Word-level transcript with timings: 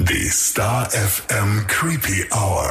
Die 0.00 0.30
Star 0.30 0.88
FM 0.90 1.66
Creepy 1.66 2.24
Hour. 2.30 2.70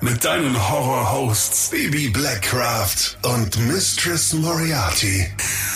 Mit 0.00 0.24
deinen 0.24 0.54
Horror-Hosts 0.70 1.70
Baby 1.70 2.08
Blackcraft 2.08 3.18
und 3.24 3.58
Mistress 3.66 4.32
Moriarty. 4.32 5.26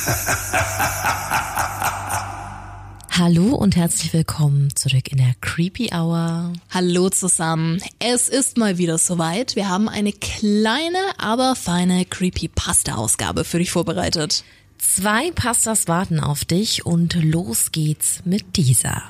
Hallo 3.10 3.56
und 3.56 3.74
herzlich 3.74 4.12
willkommen 4.12 4.76
zurück 4.76 5.10
in 5.10 5.18
der 5.18 5.34
Creepy 5.40 5.90
Hour. 5.92 6.52
Hallo 6.70 7.10
zusammen. 7.10 7.82
Es 7.98 8.28
ist 8.28 8.56
mal 8.56 8.78
wieder 8.78 8.96
soweit. 8.96 9.56
Wir 9.56 9.68
haben 9.68 9.88
eine 9.88 10.12
kleine, 10.12 11.00
aber 11.18 11.56
feine 11.56 12.04
Creepy-Pasta-Ausgabe 12.04 13.42
für 13.42 13.58
dich 13.58 13.72
vorbereitet. 13.72 14.44
Zwei 14.78 15.32
Pastas 15.32 15.88
warten 15.88 16.20
auf 16.20 16.44
dich 16.44 16.86
und 16.86 17.16
los 17.24 17.72
geht's 17.72 18.20
mit 18.24 18.56
dieser. 18.56 19.02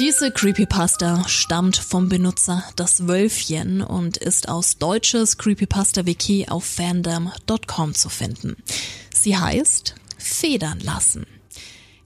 Diese 0.00 0.30
Creepypasta 0.30 1.28
stammt 1.28 1.76
vom 1.76 2.08
Benutzer 2.08 2.64
Das 2.74 3.06
Wölfchen 3.06 3.82
und 3.82 4.16
ist 4.16 4.48
aus 4.48 4.78
deutsches 4.78 5.36
Creepypasta-Wiki 5.36 6.46
auf 6.48 6.64
fandom.com 6.64 7.92
zu 7.92 8.08
finden. 8.08 8.56
Sie 9.14 9.36
heißt 9.36 9.96
Federn 10.16 10.80
lassen. 10.80 11.26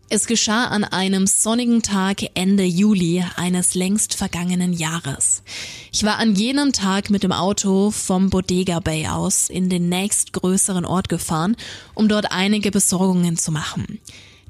Es 0.09 0.27
geschah 0.27 0.65
an 0.65 0.83
einem 0.83 1.29
sonnigen 1.29 1.83
Tag 1.83 2.23
Ende 2.35 2.65
Juli 2.65 3.25
eines 3.37 3.77
längst 3.77 4.15
vergangenen 4.15 4.73
Jahres. 4.73 5.45
Ich 5.93 6.03
war 6.03 6.19
an 6.19 6.35
jenem 6.35 6.73
Tag 6.73 7.11
mit 7.11 7.23
dem 7.23 7.31
Auto 7.31 7.93
vom 7.93 8.29
Bodega 8.29 8.81
Bay 8.81 9.07
aus 9.07 9.49
in 9.49 9.71
den 9.71 9.89
nächstgrößeren 9.89 10.85
Ort 10.85 11.09
gefahren, 11.09 11.57
um 11.95 12.09
dort 12.09 12.33
einige 12.33 12.73
Besorgungen 12.73 13.37
zu 13.37 13.53
machen. 13.53 14.01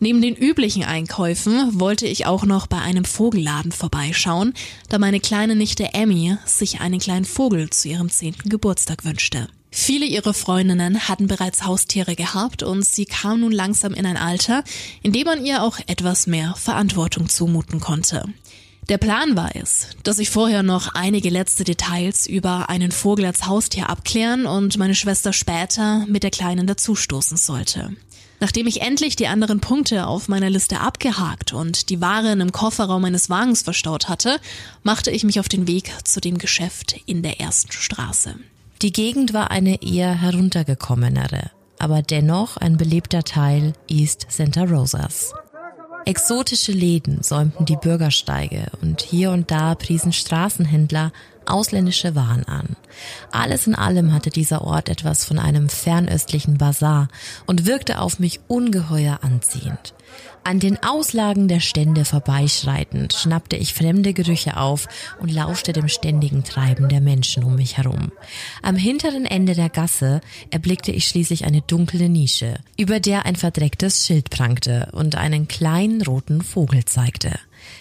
Neben 0.05 0.21
den 0.21 0.37
üblichen 0.37 0.85
Einkäufen 0.85 1.81
wollte 1.81 2.07
ich 2.07 2.27
auch 2.27 2.45
noch 2.45 2.67
bei 2.67 2.77
einem 2.77 3.07
Vogelladen 3.07 3.73
vorbeischauen, 3.73 4.53
da 4.91 4.99
meine 4.99 5.19
kleine 5.19 5.57
Nichte 5.57 5.95
Emmy 5.95 6.37
sich 6.45 6.83
einen 6.83 7.01
kleinen 7.01 7.25
Vogel 7.25 7.71
zu 7.71 7.89
ihrem 7.89 8.11
zehnten 8.11 8.51
Geburtstag 8.51 9.07
wünschte. 9.07 9.49
Viele 9.71 10.05
ihrer 10.05 10.35
Freundinnen 10.35 11.09
hatten 11.09 11.27
bereits 11.27 11.65
Haustiere 11.65 12.17
gehabt 12.17 12.63
und 12.63 12.85
sie 12.85 13.07
kam 13.07 13.41
nun 13.41 13.53
langsam 13.53 13.95
in 13.95 14.05
ein 14.05 14.19
Alter, 14.19 14.63
in 15.03 15.13
dem 15.13 15.25
man 15.25 15.43
ihr 15.43 15.63
auch 15.63 15.79
etwas 15.87 16.27
mehr 16.27 16.55
Verantwortung 16.55 17.31
zumuten 17.31 17.81
konnte. 17.81 18.27
Der 18.91 18.99
Plan 18.99 19.39
war 19.39 19.57
es, 19.57 19.89
dass 20.03 20.19
ich 20.19 20.29
vorher 20.29 20.63
noch 20.63 20.95
einige 20.95 21.31
letzte 21.31 21.65
Details 21.65 22.27
über 22.27 22.69
einen 22.69 22.93
Vogel 22.93 23.25
als 23.25 23.47
Haustier 23.47 23.89
abklären 23.89 24.45
und 24.45 24.77
meine 24.77 24.95
Schwester 24.95 25.33
später 25.33 26.05
mit 26.07 26.25
der 26.25 26.31
Kleinen 26.31 26.67
dazustoßen 26.67 27.39
sollte. 27.39 27.97
Nachdem 28.41 28.67
ich 28.67 28.83
endlich 28.83 29.17
die 29.17 29.29
anderen 29.29 29.61
Punkte 29.61 30.07
auf 30.07 30.29
meiner 30.29 30.51
Liste 30.51 30.81
abgehakt 30.81 31.53
und 31.53 31.89
die 31.89 32.01
Waren 32.01 32.41
im 32.41 32.53
Kofferraum 32.53 33.03
meines 33.03 33.31
Wagens 33.31 33.63
verstaut 33.63 34.09
hatte, 34.09 34.39
machte 34.83 35.11
ich 35.11 35.25
mich 35.25 35.41
auf 35.41 35.49
den 35.49 35.67
Weg 35.67 35.93
zu 36.05 36.21
dem 36.21 36.39
Geschäft 36.39 36.97
in 37.07 37.23
der 37.23 37.41
ersten 37.41 37.73
Straße. 37.73 38.35
Die 38.83 38.93
Gegend 38.93 39.33
war 39.33 39.51
eine 39.51 39.83
eher 39.83 40.13
heruntergekommenere, 40.13 41.51
aber 41.79 42.03
dennoch 42.03 42.57
ein 42.57 42.77
belebter 42.77 43.23
Teil 43.23 43.73
East 43.89 44.27
Santa 44.29 44.65
Rosas. 44.65 45.33
Exotische 46.07 46.73
Läden 46.73 47.23
säumten 47.23 47.65
die 47.65 47.77
Bürgersteige 47.77 48.67
und 48.83 49.01
hier 49.01 49.31
und 49.31 49.51
da 49.51 49.75
priesen 49.75 50.13
Straßenhändler 50.13 51.13
ausländische 51.47 52.15
Waren 52.15 52.45
an. 52.45 52.77
Alles 53.33 53.67
in 53.67 53.75
allem 53.75 54.13
hatte 54.13 54.31
dieser 54.31 54.63
Ort 54.63 54.89
etwas 54.89 55.25
von 55.25 55.39
einem 55.39 55.69
fernöstlichen 55.69 56.59
Bazar 56.59 57.09
und 57.47 57.67
wirkte 57.67 58.01
auf 58.01 58.19
mich 58.19 58.41
ungeheuer 58.49 59.19
anziehend. 59.23 59.95
An 60.47 60.61
den 60.61 60.83
Auslagen 60.83 61.49
der 61.49 61.61
Stände 61.61 62.05
vorbeischreitend 62.05 63.15
schnappte 63.15 63.57
ich 63.57 63.73
fremde 63.73 64.13
Gerüche 64.13 64.59
auf 64.59 64.89
und 65.19 65.33
lauschte 65.33 65.73
dem 65.73 65.89
ständigen 65.89 66.45
Treiben 66.45 66.91
der 66.91 67.01
Menschen 67.01 67.45
um 67.45 67.57
mich 67.57 67.79
herum. 67.79 68.13
Am 68.61 68.77
hinteren 68.77 69.25
Ende 69.25 69.55
der 69.55 69.71
Gasse 69.71 70.21
erblickte 70.51 70.93
ich 70.93 71.09
schließlich 71.09 71.47
eine 71.47 71.63
dunkle 71.63 72.11
Nische, 72.11 72.59
über 72.77 73.01
der 73.01 73.25
ein 73.25 73.37
verdrecktes 73.37 74.07
Schild 74.07 74.29
prangte 74.29 74.91
und 74.93 75.17
einen 75.17 75.49
kleinen 75.49 76.03
roten 76.03 76.43
Vogel 76.43 76.85
zeigte. 76.85 77.33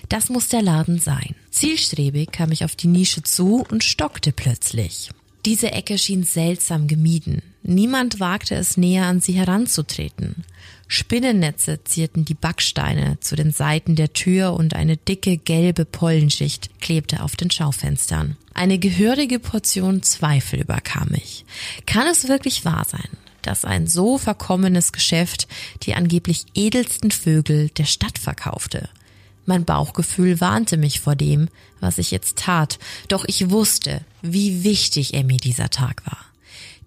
Das 0.10 0.30
muss 0.30 0.50
der 0.50 0.62
Laden 0.62 1.00
sein. 1.00 1.36
Zielstrebig 1.52 2.32
kam 2.32 2.52
ich 2.52 2.66
auf 2.66 2.76
die 2.76 2.88
Nische 2.88 3.24
zu 3.24 3.66
und 3.70 3.84
stockte 3.84 4.32
plötzlich. 4.32 5.10
Diese 5.46 5.72
Ecke 5.72 5.98
schien 5.98 6.24
seltsam 6.24 6.88
gemieden. 6.88 7.42
Niemand 7.64 8.20
wagte 8.20 8.56
es 8.56 8.78
näher 8.78 9.06
an 9.06 9.20
sie 9.20 9.34
heranzutreten. 9.34 10.46
Spinnennetze 10.88 11.84
zierten 11.84 12.24
die 12.24 12.34
Backsteine 12.34 13.18
zu 13.20 13.36
den 13.36 13.52
Seiten 13.52 13.96
der 13.96 14.14
Tür 14.14 14.54
und 14.54 14.74
eine 14.74 14.96
dicke 14.96 15.38
gelbe 15.38 15.86
Pollenschicht 15.86 16.70
klebte 16.82 17.24
auf 17.24 17.36
den 17.36 17.52
Schaufenstern. 17.52 18.38
Eine 18.54 18.78
gehörige 18.78 19.40
Portion 19.40 20.04
Zweifel 20.04 20.62
überkam 20.62 21.10
mich. 21.10 21.46
Kann 21.86 22.08
es 22.08 22.28
wirklich 22.28 22.64
wahr 22.64 22.86
sein, 22.88 23.10
dass 23.42 23.66
ein 23.66 23.88
so 23.88 24.18
verkommenes 24.18 24.92
Geschäft 24.92 25.48
die 25.84 25.96
angeblich 25.96 26.46
edelsten 26.54 27.12
Vögel 27.12 27.70
der 27.70 27.86
Stadt 27.86 28.18
verkaufte? 28.18 28.90
Mein 29.46 29.66
Bauchgefühl 29.66 30.40
warnte 30.40 30.78
mich 30.78 31.00
vor 31.00 31.16
dem, 31.16 31.50
was 31.80 31.98
ich 31.98 32.12
jetzt 32.12 32.38
tat, 32.38 32.80
doch 33.10 33.26
ich 33.28 33.50
wusste, 33.50 34.02
wie 34.22 34.64
wichtig 34.64 35.14
er 35.14 35.24
mir 35.24 35.38
dieser 35.38 35.70
Tag 35.70 36.06
war. 36.06 36.20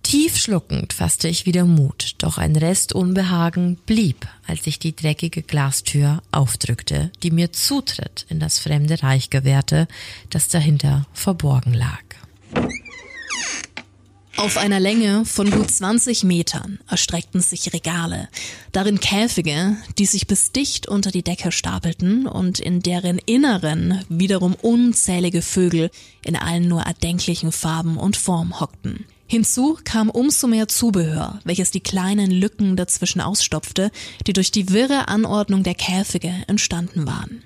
Tief 0.02 0.36
schluckend 0.36 0.92
fasste 0.92 1.26
ich 1.26 1.46
wieder 1.46 1.64
Mut, 1.64 2.14
doch 2.18 2.38
ein 2.38 2.54
Rest 2.54 2.92
Unbehagen 2.92 3.76
blieb, 3.86 4.28
als 4.46 4.66
ich 4.68 4.78
die 4.78 4.94
dreckige 4.94 5.42
Glastür 5.42 6.22
aufdrückte, 6.30 7.10
die 7.24 7.32
mir 7.32 7.52
Zutritt 7.52 8.24
in 8.28 8.38
das 8.38 8.60
fremde 8.60 9.02
Reich 9.02 9.30
gewährte, 9.30 9.88
das 10.30 10.46
dahinter 10.46 11.06
verborgen 11.12 11.74
lag. 11.74 12.04
Auf 14.36 14.58
einer 14.58 14.80
Länge 14.80 15.24
von 15.24 15.50
gut 15.50 15.70
20 15.70 16.22
Metern 16.24 16.78
erstreckten 16.90 17.40
sich 17.40 17.72
Regale, 17.72 18.28
darin 18.70 19.00
Käfige, 19.00 19.78
die 19.96 20.04
sich 20.04 20.26
bis 20.26 20.52
dicht 20.52 20.86
unter 20.86 21.10
die 21.10 21.22
Decke 21.22 21.52
stapelten 21.52 22.26
und 22.26 22.60
in 22.60 22.80
deren 22.80 23.18
Inneren 23.18 24.04
wiederum 24.10 24.54
unzählige 24.54 25.40
Vögel 25.40 25.90
in 26.22 26.36
allen 26.36 26.68
nur 26.68 26.82
erdenklichen 26.82 27.50
Farben 27.50 27.96
und 27.96 28.18
Formen 28.18 28.60
hockten. 28.60 29.06
Hinzu 29.26 29.78
kam 29.84 30.10
umso 30.10 30.48
mehr 30.48 30.68
Zubehör, 30.68 31.40
welches 31.44 31.70
die 31.70 31.80
kleinen 31.80 32.30
Lücken 32.30 32.76
dazwischen 32.76 33.22
ausstopfte, 33.22 33.90
die 34.26 34.34
durch 34.34 34.50
die 34.50 34.68
wirre 34.68 35.08
Anordnung 35.08 35.62
der 35.62 35.74
Käfige 35.74 36.32
entstanden 36.46 37.06
waren. 37.06 37.42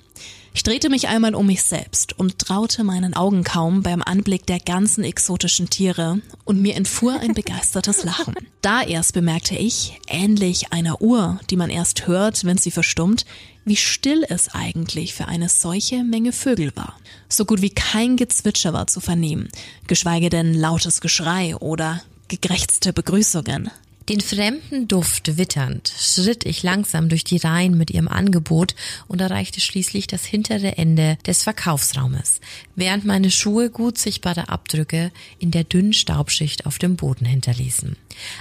Ich 0.52 0.64
drehte 0.64 0.90
mich 0.90 1.08
einmal 1.08 1.34
um 1.34 1.46
mich 1.46 1.62
selbst 1.62 2.18
und 2.18 2.38
traute 2.38 2.82
meinen 2.82 3.14
Augen 3.14 3.44
kaum 3.44 3.82
beim 3.82 4.02
Anblick 4.02 4.46
der 4.46 4.58
ganzen 4.58 5.04
exotischen 5.04 5.70
Tiere 5.70 6.20
und 6.44 6.60
mir 6.60 6.74
entfuhr 6.74 7.20
ein 7.20 7.34
begeistertes 7.34 8.02
Lachen. 8.02 8.34
Da 8.60 8.82
erst 8.82 9.14
bemerkte 9.14 9.54
ich, 9.54 10.00
ähnlich 10.08 10.72
einer 10.72 11.00
Uhr, 11.00 11.38
die 11.50 11.56
man 11.56 11.70
erst 11.70 12.08
hört, 12.08 12.44
wenn 12.44 12.58
sie 12.58 12.72
verstummt, 12.72 13.26
wie 13.64 13.76
still 13.76 14.24
es 14.28 14.48
eigentlich 14.48 15.14
für 15.14 15.28
eine 15.28 15.48
solche 15.48 16.02
Menge 16.02 16.32
Vögel 16.32 16.74
war. 16.74 16.98
So 17.28 17.44
gut 17.44 17.62
wie 17.62 17.70
kein 17.70 18.16
Gezwitscher 18.16 18.72
war 18.72 18.88
zu 18.88 19.00
vernehmen, 19.00 19.48
geschweige 19.86 20.30
denn 20.30 20.54
lautes 20.54 21.00
Geschrei 21.00 21.54
oder 21.56 22.02
gekrächzte 22.26 22.92
Begrüßungen. 22.92 23.70
Den 24.10 24.20
fremden 24.20 24.88
Duft 24.88 25.38
witternd 25.38 25.92
schritt 25.96 26.44
ich 26.44 26.64
langsam 26.64 27.08
durch 27.08 27.22
die 27.22 27.36
Reihen 27.36 27.78
mit 27.78 27.92
ihrem 27.92 28.08
Angebot 28.08 28.74
und 29.06 29.20
erreichte 29.20 29.60
schließlich 29.60 30.08
das 30.08 30.24
hintere 30.24 30.76
Ende 30.78 31.16
des 31.28 31.44
Verkaufsraumes, 31.44 32.40
während 32.74 33.04
meine 33.04 33.30
Schuhe 33.30 33.70
gut 33.70 33.98
sichtbare 33.98 34.48
Abdrücke 34.48 35.12
in 35.38 35.52
der 35.52 35.62
dünnen 35.62 35.92
Staubschicht 35.92 36.66
auf 36.66 36.80
dem 36.80 36.96
Boden 36.96 37.24
hinterließen. 37.24 37.94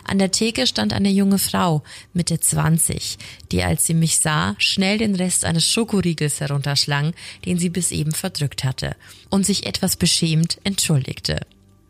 An 0.06 0.18
der 0.18 0.32
Theke 0.32 0.66
stand 0.66 0.92
eine 0.92 1.12
junge 1.12 1.38
Frau, 1.38 1.84
Mitte 2.14 2.40
20, 2.40 3.20
die, 3.52 3.62
als 3.62 3.86
sie 3.86 3.94
mich 3.94 4.18
sah, 4.18 4.56
schnell 4.58 4.98
den 4.98 5.14
Rest 5.14 5.46
eines 5.46 5.70
Schokoriegels 5.70 6.40
herunterschlang, 6.40 7.14
den 7.46 7.60
sie 7.60 7.70
bis 7.70 7.92
eben 7.92 8.14
verdrückt 8.14 8.64
hatte, 8.64 8.96
und 9.30 9.46
sich 9.46 9.68
etwas 9.68 9.98
beschämt 9.98 10.58
entschuldigte. 10.64 11.42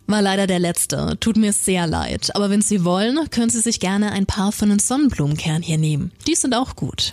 War 0.09 0.23
leider 0.23 0.47
der 0.47 0.57
letzte. 0.57 1.17
Tut 1.19 1.37
mir 1.37 1.53
sehr 1.53 1.85
leid. 1.85 2.35
Aber 2.35 2.49
wenn 2.49 2.63
Sie 2.63 2.83
wollen, 2.83 3.29
können 3.29 3.51
Sie 3.51 3.59
sich 3.59 3.79
gerne 3.79 4.11
ein 4.11 4.25
paar 4.25 4.51
von 4.51 4.69
den 4.69 4.79
Sonnenblumenkern 4.79 5.61
hier 5.61 5.77
nehmen. 5.77 6.11
Die 6.27 6.33
sind 6.33 6.55
auch 6.55 6.75
gut. 6.75 7.11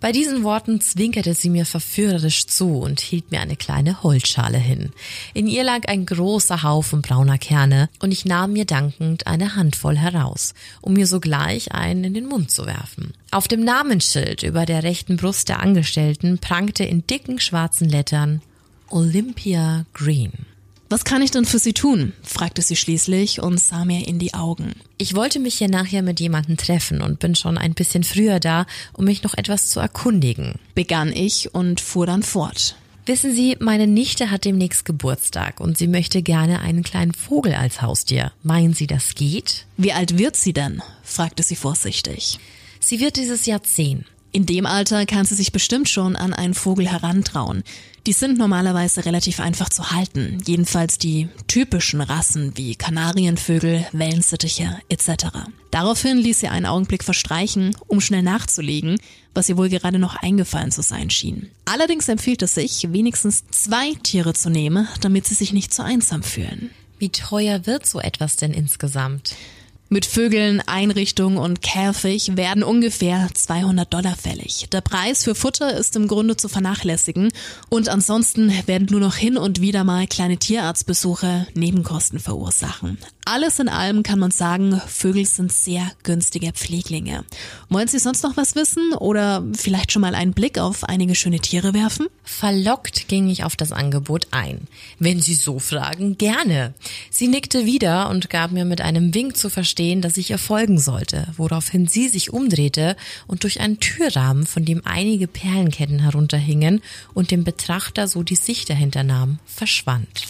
Bei 0.00 0.12
diesen 0.12 0.42
Worten 0.42 0.80
zwinkerte 0.80 1.34
sie 1.34 1.50
mir 1.50 1.66
verführerisch 1.66 2.46
zu 2.46 2.78
und 2.78 3.00
hielt 3.00 3.30
mir 3.30 3.40
eine 3.40 3.54
kleine 3.54 4.02
Holzschale 4.02 4.56
hin. 4.56 4.92
In 5.34 5.46
ihr 5.46 5.62
lag 5.62 5.86
ein 5.88 6.06
großer 6.06 6.62
Haufen 6.62 7.02
brauner 7.02 7.36
Kerne 7.36 7.90
und 8.00 8.12
ich 8.12 8.24
nahm 8.24 8.54
mir 8.54 8.64
dankend 8.64 9.26
eine 9.26 9.54
Handvoll 9.54 9.98
heraus, 9.98 10.54
um 10.80 10.94
mir 10.94 11.06
sogleich 11.06 11.72
einen 11.72 12.02
in 12.02 12.14
den 12.14 12.26
Mund 12.26 12.50
zu 12.50 12.64
werfen. 12.64 13.12
Auf 13.30 13.46
dem 13.46 13.62
Namensschild 13.62 14.42
über 14.42 14.64
der 14.64 14.82
rechten 14.84 15.18
Brust 15.18 15.50
der 15.50 15.60
Angestellten 15.60 16.38
prangte 16.38 16.82
in 16.82 17.06
dicken 17.06 17.38
schwarzen 17.38 17.90
Lettern 17.90 18.40
Olympia 18.88 19.84
Green. 19.92 20.32
Was 20.92 21.04
kann 21.04 21.22
ich 21.22 21.30
denn 21.30 21.46
für 21.46 21.58
Sie 21.58 21.72
tun? 21.72 22.12
fragte 22.22 22.60
sie 22.60 22.76
schließlich 22.76 23.40
und 23.40 23.58
sah 23.58 23.86
mir 23.86 24.06
in 24.06 24.18
die 24.18 24.34
Augen. 24.34 24.74
Ich 24.98 25.14
wollte 25.14 25.40
mich 25.40 25.54
hier 25.54 25.70
nachher 25.70 26.02
mit 26.02 26.20
jemandem 26.20 26.58
treffen 26.58 27.00
und 27.00 27.18
bin 27.18 27.34
schon 27.34 27.56
ein 27.56 27.72
bisschen 27.72 28.04
früher 28.04 28.40
da, 28.40 28.66
um 28.92 29.06
mich 29.06 29.22
noch 29.22 29.32
etwas 29.32 29.70
zu 29.70 29.80
erkundigen. 29.80 30.56
Begann 30.74 31.10
ich 31.10 31.54
und 31.54 31.80
fuhr 31.80 32.04
dann 32.04 32.22
fort. 32.22 32.76
Wissen 33.06 33.34
Sie, 33.34 33.56
meine 33.58 33.86
Nichte 33.86 34.30
hat 34.30 34.44
demnächst 34.44 34.84
Geburtstag 34.84 35.60
und 35.60 35.78
sie 35.78 35.88
möchte 35.88 36.20
gerne 36.20 36.60
einen 36.60 36.82
kleinen 36.82 37.14
Vogel 37.14 37.54
als 37.54 37.80
Haustier. 37.80 38.30
Meinen 38.42 38.74
Sie, 38.74 38.86
das 38.86 39.14
geht? 39.14 39.64
Wie 39.78 39.94
alt 39.94 40.18
wird 40.18 40.36
sie 40.36 40.52
denn? 40.52 40.82
fragte 41.02 41.42
sie 41.42 41.56
vorsichtig. 41.56 42.38
Sie 42.80 43.00
wird 43.00 43.16
dieses 43.16 43.46
Jahr 43.46 43.62
zehn. 43.62 44.04
In 44.34 44.46
dem 44.46 44.64
Alter 44.64 45.04
kann 45.04 45.26
sie 45.26 45.34
sich 45.34 45.52
bestimmt 45.52 45.90
schon 45.90 46.16
an 46.16 46.32
einen 46.32 46.54
Vogel 46.54 46.88
herantrauen. 46.88 47.62
Die 48.06 48.14
sind 48.14 48.38
normalerweise 48.38 49.04
relativ 49.04 49.40
einfach 49.40 49.68
zu 49.68 49.90
halten, 49.90 50.38
jedenfalls 50.46 50.96
die 50.96 51.28
typischen 51.48 52.00
Rassen 52.00 52.56
wie 52.56 52.74
Kanarienvögel, 52.74 53.86
Wellensittiche 53.92 54.78
etc. 54.88 55.26
Daraufhin 55.70 56.16
ließ 56.16 56.40
sie 56.40 56.48
einen 56.48 56.64
Augenblick 56.64 57.04
verstreichen, 57.04 57.76
um 57.88 58.00
schnell 58.00 58.22
nachzulegen, 58.22 58.98
was 59.34 59.50
ihr 59.50 59.58
wohl 59.58 59.68
gerade 59.68 59.98
noch 59.98 60.16
eingefallen 60.16 60.72
zu 60.72 60.80
sein 60.80 61.10
schien. 61.10 61.50
Allerdings 61.66 62.08
empfiehlt 62.08 62.40
es 62.42 62.54
sich, 62.54 62.88
wenigstens 62.90 63.44
zwei 63.50 63.92
Tiere 64.02 64.32
zu 64.32 64.48
nehmen, 64.48 64.88
damit 65.02 65.26
sie 65.26 65.34
sich 65.34 65.52
nicht 65.52 65.74
zu 65.74 65.84
einsam 65.84 66.22
fühlen. 66.22 66.70
Wie 66.98 67.10
teuer 67.10 67.66
wird 67.66 67.84
so 67.84 68.00
etwas 68.00 68.36
denn 68.36 68.52
insgesamt? 68.52 69.34
Mit 69.92 70.06
Vögeln, 70.06 70.62
Einrichtung 70.64 71.36
und 71.36 71.60
Käfig 71.60 72.34
werden 72.34 72.62
ungefähr 72.62 73.28
200 73.34 73.92
Dollar 73.92 74.16
fällig. 74.16 74.68
Der 74.72 74.80
Preis 74.80 75.22
für 75.22 75.34
Futter 75.34 75.76
ist 75.76 75.96
im 75.96 76.08
Grunde 76.08 76.34
zu 76.38 76.48
vernachlässigen 76.48 77.30
und 77.68 77.90
ansonsten 77.90 78.50
werden 78.64 78.88
nur 78.90 79.00
noch 79.00 79.16
hin 79.16 79.36
und 79.36 79.60
wieder 79.60 79.84
mal 79.84 80.06
kleine 80.06 80.38
Tierarztbesuche 80.38 81.46
Nebenkosten 81.52 82.20
verursachen. 82.20 82.96
Alles 83.24 83.60
in 83.60 83.68
allem 83.68 84.02
kann 84.02 84.18
man 84.18 84.32
sagen, 84.32 84.80
Vögel 84.88 85.24
sind 85.26 85.52
sehr 85.52 85.92
günstige 86.02 86.52
Pfleglinge. 86.52 87.24
Wollen 87.68 87.86
Sie 87.86 88.00
sonst 88.00 88.24
noch 88.24 88.36
was 88.36 88.56
wissen 88.56 88.94
oder 88.94 89.44
vielleicht 89.52 89.92
schon 89.92 90.02
mal 90.02 90.16
einen 90.16 90.32
Blick 90.32 90.58
auf 90.58 90.82
einige 90.84 91.14
schöne 91.14 91.38
Tiere 91.38 91.72
werfen? 91.72 92.08
Verlockt 92.24 93.06
ging 93.06 93.28
ich 93.28 93.44
auf 93.44 93.54
das 93.54 93.70
Angebot 93.70 94.26
ein. 94.32 94.66
Wenn 94.98 95.20
Sie 95.20 95.34
so 95.34 95.60
fragen, 95.60 96.18
gerne. 96.18 96.74
Sie 97.10 97.28
nickte 97.28 97.64
wieder 97.64 98.10
und 98.10 98.28
gab 98.28 98.50
mir 98.50 98.64
mit 98.64 98.80
einem 98.80 99.14
Wink 99.14 99.36
zu 99.36 99.50
verstehen, 99.50 100.02
dass 100.02 100.16
ich 100.16 100.30
ihr 100.30 100.38
folgen 100.38 100.80
sollte, 100.80 101.28
woraufhin 101.36 101.86
sie 101.86 102.08
sich 102.08 102.32
umdrehte 102.32 102.96
und 103.28 103.44
durch 103.44 103.60
einen 103.60 103.78
Türrahmen, 103.78 104.46
von 104.46 104.64
dem 104.64 104.82
einige 104.84 105.28
Perlenketten 105.28 106.00
herunterhingen 106.00 106.82
und 107.14 107.30
dem 107.30 107.44
Betrachter 107.44 108.08
so 108.08 108.24
die 108.24 108.36
Sicht 108.36 108.68
dahinter 108.68 109.04
nahm, 109.04 109.38
verschwand. 109.46 110.26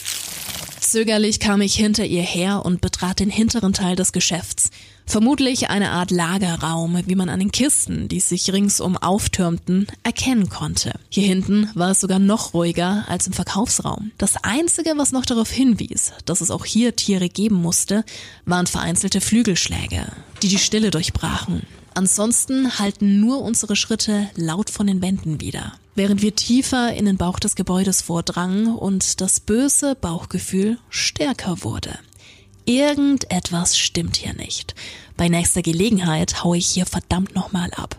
Zögerlich 0.93 1.41
kam 1.41 1.63
ich 1.63 1.75
hinter 1.75 2.05
ihr 2.05 2.21
her 2.21 2.67
und 2.67 2.83
betrat 2.83 3.19
den 3.19 3.31
hinteren 3.31 3.73
Teil 3.73 3.97
des 3.97 4.13
Geschäfts. 4.13 4.69
Vermutlich 5.07 5.71
eine 5.71 5.91
Art 5.93 6.11
Lagerraum, 6.11 7.01
wie 7.07 7.15
man 7.15 7.31
an 7.31 7.41
den 7.41 7.51
Kisten, 7.51 8.09
die 8.09 8.21
sich 8.21 8.53
ringsum 8.53 8.99
auftürmten, 8.99 9.87
erkennen 10.03 10.51
konnte. 10.51 10.93
Hier 11.09 11.27
hinten 11.27 11.71
war 11.73 11.93
es 11.93 12.01
sogar 12.03 12.19
noch 12.19 12.53
ruhiger 12.53 13.07
als 13.09 13.27
im 13.27 13.33
Verkaufsraum. 13.33 14.11
Das 14.19 14.45
Einzige, 14.45 14.93
was 14.99 15.13
noch 15.13 15.25
darauf 15.25 15.51
hinwies, 15.51 16.13
dass 16.27 16.43
es 16.43 16.51
auch 16.51 16.67
hier 16.67 16.95
Tiere 16.95 17.31
geben 17.31 17.57
musste, 17.57 18.05
waren 18.45 18.67
vereinzelte 18.67 19.23
Flügelschläge, 19.23 20.05
die 20.43 20.49
die 20.49 20.59
Stille 20.59 20.91
durchbrachen. 20.91 21.63
Ansonsten 21.95 22.79
halten 22.79 23.19
nur 23.19 23.41
unsere 23.41 23.77
Schritte 23.77 24.29
laut 24.35 24.69
von 24.69 24.87
den 24.87 25.01
Wänden 25.01 25.41
wieder. 25.41 25.73
Während 25.95 26.23
wir 26.23 26.35
tiefer 26.35 26.95
in 26.95 27.05
den 27.05 27.19
Bauch 27.19 27.39
des 27.39 27.55
Gebäudes 27.55 28.01
vordrangen 28.01 28.75
und 28.75 29.21
das 29.21 29.41
böse 29.41 29.95
Bauchgefühl 29.95 30.79
stärker 30.89 31.63
wurde. 31.63 31.99
Irgendetwas 32.65 33.77
stimmt 33.77 34.17
hier 34.17 34.35
nicht. 34.35 34.75
Bei 35.17 35.29
nächster 35.29 35.63
Gelegenheit 35.63 36.45
haue 36.45 36.57
ich 36.57 36.67
hier 36.67 36.87
verdammt 36.87 37.35
nochmal 37.35 37.71
ab. 37.75 37.99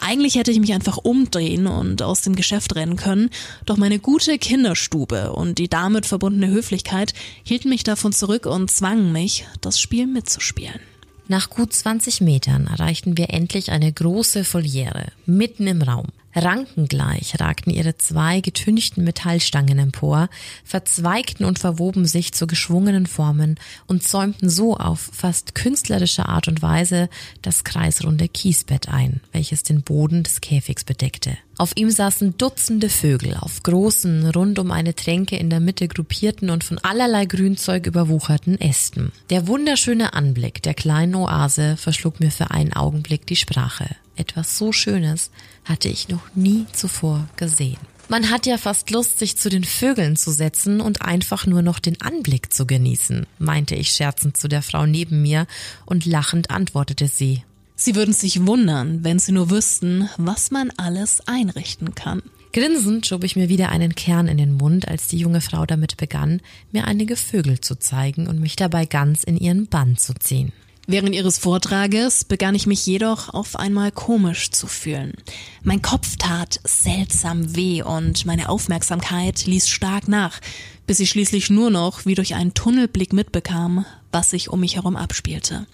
Eigentlich 0.00 0.36
hätte 0.36 0.52
ich 0.52 0.60
mich 0.60 0.72
einfach 0.72 0.98
umdrehen 0.98 1.66
und 1.66 2.00
aus 2.00 2.22
dem 2.22 2.36
Geschäft 2.36 2.76
rennen 2.76 2.96
können, 2.96 3.30
doch 3.66 3.76
meine 3.76 3.98
gute 3.98 4.38
Kinderstube 4.38 5.32
und 5.32 5.58
die 5.58 5.68
damit 5.68 6.06
verbundene 6.06 6.48
Höflichkeit 6.48 7.12
hielten 7.42 7.68
mich 7.68 7.82
davon 7.84 8.12
zurück 8.12 8.46
und 8.46 8.70
zwangen 8.70 9.12
mich, 9.12 9.46
das 9.60 9.80
Spiel 9.80 10.06
mitzuspielen. 10.06 10.80
Nach 11.26 11.50
gut 11.50 11.72
20 11.72 12.20
Metern 12.20 12.66
erreichten 12.66 13.18
wir 13.18 13.30
endlich 13.30 13.70
eine 13.72 13.92
große 13.92 14.44
Foliere, 14.44 15.08
mitten 15.26 15.66
im 15.66 15.82
Raum. 15.82 16.08
Rankengleich 16.34 17.40
ragten 17.40 17.72
ihre 17.72 17.96
zwei 17.96 18.40
getünchten 18.40 19.04
Metallstangen 19.04 19.78
empor, 19.78 20.28
verzweigten 20.64 21.44
und 21.44 21.58
verwoben 21.58 22.06
sich 22.06 22.32
zu 22.32 22.46
geschwungenen 22.46 23.06
Formen 23.06 23.56
und 23.86 24.02
zäumten 24.02 24.50
so 24.50 24.76
auf 24.76 25.10
fast 25.12 25.54
künstlerische 25.54 26.28
Art 26.28 26.48
und 26.48 26.62
Weise 26.62 27.08
das 27.42 27.64
kreisrunde 27.64 28.28
Kiesbett 28.28 28.88
ein, 28.88 29.20
welches 29.32 29.62
den 29.62 29.82
Boden 29.82 30.22
des 30.22 30.40
Käfigs 30.40 30.84
bedeckte. 30.84 31.36
Auf 31.56 31.72
ihm 31.76 31.90
saßen 31.90 32.36
Dutzende 32.36 32.88
Vögel 32.88 33.36
auf 33.38 33.62
großen, 33.62 34.28
rund 34.30 34.58
um 34.58 34.72
eine 34.72 34.94
Tränke 34.94 35.36
in 35.36 35.50
der 35.50 35.60
Mitte 35.60 35.86
gruppierten 35.86 36.50
und 36.50 36.64
von 36.64 36.78
allerlei 36.78 37.26
Grünzeug 37.26 37.86
überwucherten 37.86 38.60
Ästen. 38.60 39.12
Der 39.30 39.46
wunderschöne 39.46 40.14
Anblick 40.14 40.62
der 40.62 40.74
kleinen 40.74 41.14
Oase 41.14 41.76
verschlug 41.76 42.18
mir 42.18 42.32
für 42.32 42.50
einen 42.50 42.72
Augenblick 42.72 43.26
die 43.26 43.36
Sprache. 43.36 43.86
Etwas 44.16 44.58
so 44.58 44.72
Schönes 44.72 45.30
hatte 45.64 45.88
ich 45.88 46.08
noch 46.08 46.34
nie 46.34 46.66
zuvor 46.72 47.26
gesehen. 47.36 47.78
Man 48.08 48.30
hat 48.30 48.44
ja 48.46 48.58
fast 48.58 48.90
Lust, 48.90 49.18
sich 49.18 49.36
zu 49.38 49.48
den 49.48 49.64
Vögeln 49.64 50.16
zu 50.16 50.30
setzen 50.30 50.80
und 50.80 51.02
einfach 51.02 51.46
nur 51.46 51.62
noch 51.62 51.78
den 51.78 52.00
Anblick 52.02 52.52
zu 52.52 52.66
genießen, 52.66 53.26
meinte 53.38 53.74
ich 53.74 53.90
scherzend 53.90 54.36
zu 54.36 54.46
der 54.46 54.62
Frau 54.62 54.84
neben 54.84 55.22
mir, 55.22 55.46
und 55.86 56.04
lachend 56.04 56.50
antwortete 56.50 57.08
sie. 57.08 57.42
Sie 57.76 57.94
würden 57.96 58.14
sich 58.14 58.46
wundern, 58.46 59.02
wenn 59.02 59.18
Sie 59.18 59.32
nur 59.32 59.50
wüssten, 59.50 60.08
was 60.16 60.50
man 60.50 60.70
alles 60.76 61.26
einrichten 61.26 61.94
kann. 61.94 62.22
Grinsend 62.52 63.04
schob 63.04 63.24
ich 63.24 63.34
mir 63.34 63.48
wieder 63.48 63.70
einen 63.70 63.96
Kern 63.96 64.28
in 64.28 64.38
den 64.38 64.52
Mund, 64.52 64.86
als 64.86 65.08
die 65.08 65.18
junge 65.18 65.40
Frau 65.40 65.66
damit 65.66 65.96
begann, 65.96 66.40
mir 66.70 66.86
einige 66.86 67.16
Vögel 67.16 67.60
zu 67.60 67.74
zeigen 67.74 68.28
und 68.28 68.38
mich 68.38 68.54
dabei 68.54 68.86
ganz 68.86 69.24
in 69.24 69.36
ihren 69.36 69.66
Bann 69.66 69.96
zu 69.96 70.14
ziehen. 70.14 70.52
Während 70.86 71.14
ihres 71.14 71.38
Vortrages 71.38 72.24
begann 72.24 72.54
ich 72.54 72.66
mich 72.66 72.84
jedoch 72.84 73.32
auf 73.32 73.56
einmal 73.56 73.90
komisch 73.90 74.50
zu 74.50 74.66
fühlen. 74.66 75.14
Mein 75.62 75.80
Kopf 75.80 76.16
tat 76.16 76.60
seltsam 76.64 77.56
weh 77.56 77.82
und 77.82 78.26
meine 78.26 78.50
Aufmerksamkeit 78.50 79.46
ließ 79.46 79.68
stark 79.68 80.08
nach, 80.08 80.40
bis 80.86 81.00
ich 81.00 81.08
schließlich 81.08 81.48
nur 81.48 81.70
noch 81.70 82.04
wie 82.04 82.14
durch 82.14 82.34
einen 82.34 82.52
Tunnelblick 82.52 83.14
mitbekam, 83.14 83.86
was 84.12 84.30
sich 84.30 84.50
um 84.50 84.60
mich 84.60 84.76
herum 84.76 84.96
abspielte. 84.96 85.66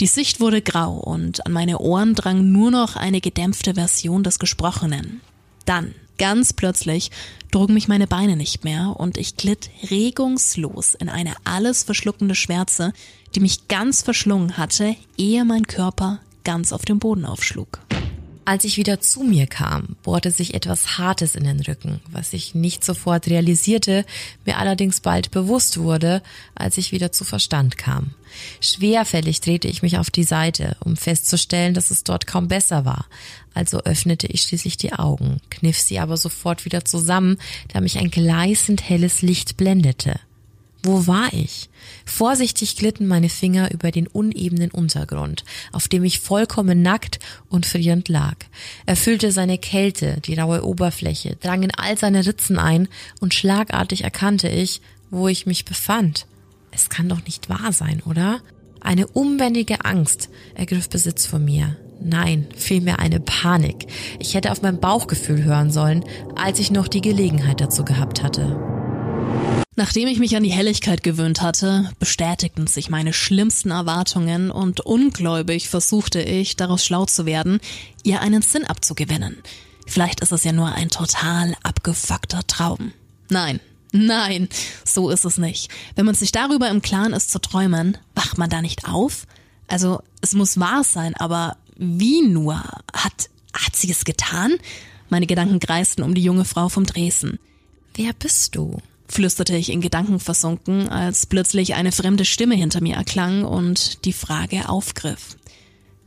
Die 0.00 0.06
Sicht 0.06 0.40
wurde 0.40 0.60
grau 0.60 0.94
und 0.94 1.46
an 1.46 1.52
meine 1.52 1.78
Ohren 1.78 2.14
drang 2.14 2.52
nur 2.52 2.70
noch 2.70 2.96
eine 2.96 3.20
gedämpfte 3.20 3.74
Version 3.74 4.22
des 4.22 4.38
Gesprochenen. 4.38 5.22
Dann, 5.64 5.94
ganz 6.22 6.52
plötzlich, 6.52 7.10
trugen 7.50 7.74
mich 7.74 7.88
meine 7.88 8.06
Beine 8.06 8.36
nicht 8.36 8.62
mehr 8.62 8.94
und 8.96 9.16
ich 9.16 9.36
glitt 9.36 9.70
regungslos 9.90 10.94
in 10.94 11.08
eine 11.08 11.34
alles 11.42 11.82
verschluckende 11.82 12.36
Schwärze, 12.36 12.92
die 13.34 13.40
mich 13.40 13.66
ganz 13.66 14.02
verschlungen 14.02 14.56
hatte, 14.56 14.94
ehe 15.18 15.44
mein 15.44 15.66
Körper 15.66 16.20
ganz 16.44 16.72
auf 16.72 16.84
dem 16.84 17.00
Boden 17.00 17.24
aufschlug. 17.24 17.80
Als 18.44 18.64
ich 18.64 18.76
wieder 18.76 19.00
zu 19.00 19.22
mir 19.22 19.46
kam, 19.46 19.96
bohrte 20.02 20.32
sich 20.32 20.54
etwas 20.54 20.98
Hartes 20.98 21.36
in 21.36 21.44
den 21.44 21.60
Rücken, 21.60 22.00
was 22.10 22.32
ich 22.32 22.56
nicht 22.56 22.84
sofort 22.84 23.28
realisierte, 23.28 24.04
mir 24.44 24.58
allerdings 24.58 25.00
bald 25.00 25.30
bewusst 25.30 25.78
wurde, 25.78 26.22
als 26.56 26.76
ich 26.76 26.90
wieder 26.90 27.12
zu 27.12 27.24
Verstand 27.24 27.78
kam. 27.78 28.14
Schwerfällig 28.60 29.40
drehte 29.40 29.68
ich 29.68 29.82
mich 29.82 29.96
auf 29.98 30.10
die 30.10 30.24
Seite, 30.24 30.76
um 30.80 30.96
festzustellen, 30.96 31.72
dass 31.72 31.92
es 31.92 32.02
dort 32.02 32.26
kaum 32.26 32.48
besser 32.48 32.84
war. 32.84 33.06
Also 33.54 33.78
öffnete 33.80 34.26
ich 34.26 34.42
schließlich 34.42 34.76
die 34.76 34.92
Augen, 34.92 35.40
kniff 35.50 35.78
sie 35.78 36.00
aber 36.00 36.16
sofort 36.16 36.64
wieder 36.64 36.84
zusammen, 36.84 37.38
da 37.72 37.80
mich 37.80 37.98
ein 37.98 38.10
gleißend 38.10 38.88
helles 38.88 39.22
Licht 39.22 39.56
blendete. 39.56 40.18
Wo 40.82 41.06
war 41.06 41.32
ich? 41.32 41.68
Vorsichtig 42.04 42.76
glitten 42.76 43.06
meine 43.06 43.28
Finger 43.28 43.72
über 43.72 43.92
den 43.92 44.08
unebenen 44.08 44.70
Untergrund, 44.72 45.44
auf 45.70 45.86
dem 45.86 46.02
ich 46.02 46.18
vollkommen 46.18 46.82
nackt 46.82 47.20
und 47.48 47.66
frierend 47.66 48.08
lag. 48.08 48.34
Er 48.84 48.96
füllte 48.96 49.30
seine 49.30 49.58
Kälte, 49.58 50.20
die 50.24 50.34
raue 50.34 50.64
Oberfläche, 50.64 51.36
drang 51.36 51.62
in 51.62 51.72
all 51.74 51.96
seine 51.96 52.26
Ritzen 52.26 52.58
ein, 52.58 52.88
und 53.20 53.32
schlagartig 53.32 54.02
erkannte 54.02 54.48
ich, 54.48 54.80
wo 55.10 55.28
ich 55.28 55.46
mich 55.46 55.64
befand. 55.64 56.26
Es 56.72 56.88
kann 56.88 57.08
doch 57.08 57.24
nicht 57.26 57.48
wahr 57.48 57.72
sein, 57.72 58.02
oder? 58.04 58.40
Eine 58.80 59.06
unbändige 59.06 59.84
Angst 59.84 60.30
ergriff 60.54 60.88
Besitz 60.88 61.26
von 61.26 61.44
mir. 61.44 61.76
Nein, 62.00 62.48
vielmehr 62.56 62.98
eine 62.98 63.20
Panik. 63.20 63.86
Ich 64.18 64.34
hätte 64.34 64.50
auf 64.50 64.62
mein 64.62 64.80
Bauchgefühl 64.80 65.44
hören 65.44 65.70
sollen, 65.70 66.04
als 66.34 66.58
ich 66.58 66.72
noch 66.72 66.88
die 66.88 67.02
Gelegenheit 67.02 67.60
dazu 67.60 67.84
gehabt 67.84 68.24
hatte. 68.24 68.71
Nachdem 69.74 70.06
ich 70.06 70.18
mich 70.18 70.36
an 70.36 70.42
die 70.42 70.52
Helligkeit 70.52 71.02
gewöhnt 71.02 71.40
hatte, 71.40 71.90
bestätigten 71.98 72.66
sich 72.66 72.90
meine 72.90 73.14
schlimmsten 73.14 73.70
Erwartungen 73.70 74.50
und 74.50 74.80
ungläubig 74.80 75.70
versuchte 75.70 76.20
ich, 76.20 76.56
daraus 76.56 76.84
schlau 76.84 77.06
zu 77.06 77.24
werden, 77.24 77.58
ihr 78.02 78.20
einen 78.20 78.42
Sinn 78.42 78.66
abzugewinnen. 78.66 79.38
Vielleicht 79.86 80.20
ist 80.20 80.32
es 80.32 80.44
ja 80.44 80.52
nur 80.52 80.72
ein 80.72 80.90
total 80.90 81.54
abgefuckter 81.62 82.46
Traum. 82.46 82.92
Nein, 83.30 83.60
Nein, 83.94 84.48
so 84.84 85.10
ist 85.10 85.26
es 85.26 85.36
nicht. 85.36 85.70
Wenn 85.96 86.06
man 86.06 86.14
sich 86.14 86.32
darüber 86.32 86.70
im 86.70 86.80
Klaren 86.80 87.12
ist 87.12 87.30
zu 87.30 87.38
träumen, 87.38 87.98
wacht 88.14 88.38
man 88.38 88.48
da 88.48 88.62
nicht 88.62 88.88
auf? 88.88 89.26
Also, 89.68 90.02
es 90.22 90.32
muss 90.32 90.58
wahr 90.58 90.82
sein, 90.82 91.14
aber 91.14 91.58
wie 91.76 92.22
nur? 92.22 92.54
Hat, 92.94 93.28
hat 93.52 93.76
sie 93.76 93.90
es 93.90 94.06
getan? 94.06 94.54
Meine 95.10 95.26
Gedanken 95.26 95.60
kreisten 95.60 96.02
um 96.02 96.14
die 96.14 96.22
junge 96.22 96.46
Frau 96.46 96.70
vom 96.70 96.86
Dresden. 96.86 97.38
Wer 97.94 98.14
bist 98.14 98.56
du? 98.56 98.80
Flüsterte 99.08 99.56
ich 99.56 99.70
in 99.70 99.80
Gedanken 99.80 100.20
versunken, 100.20 100.88
als 100.88 101.26
plötzlich 101.26 101.74
eine 101.74 101.92
fremde 101.92 102.24
Stimme 102.24 102.54
hinter 102.54 102.80
mir 102.80 102.96
erklang 102.96 103.44
und 103.44 104.04
die 104.04 104.12
Frage 104.12 104.68
aufgriff. 104.68 105.36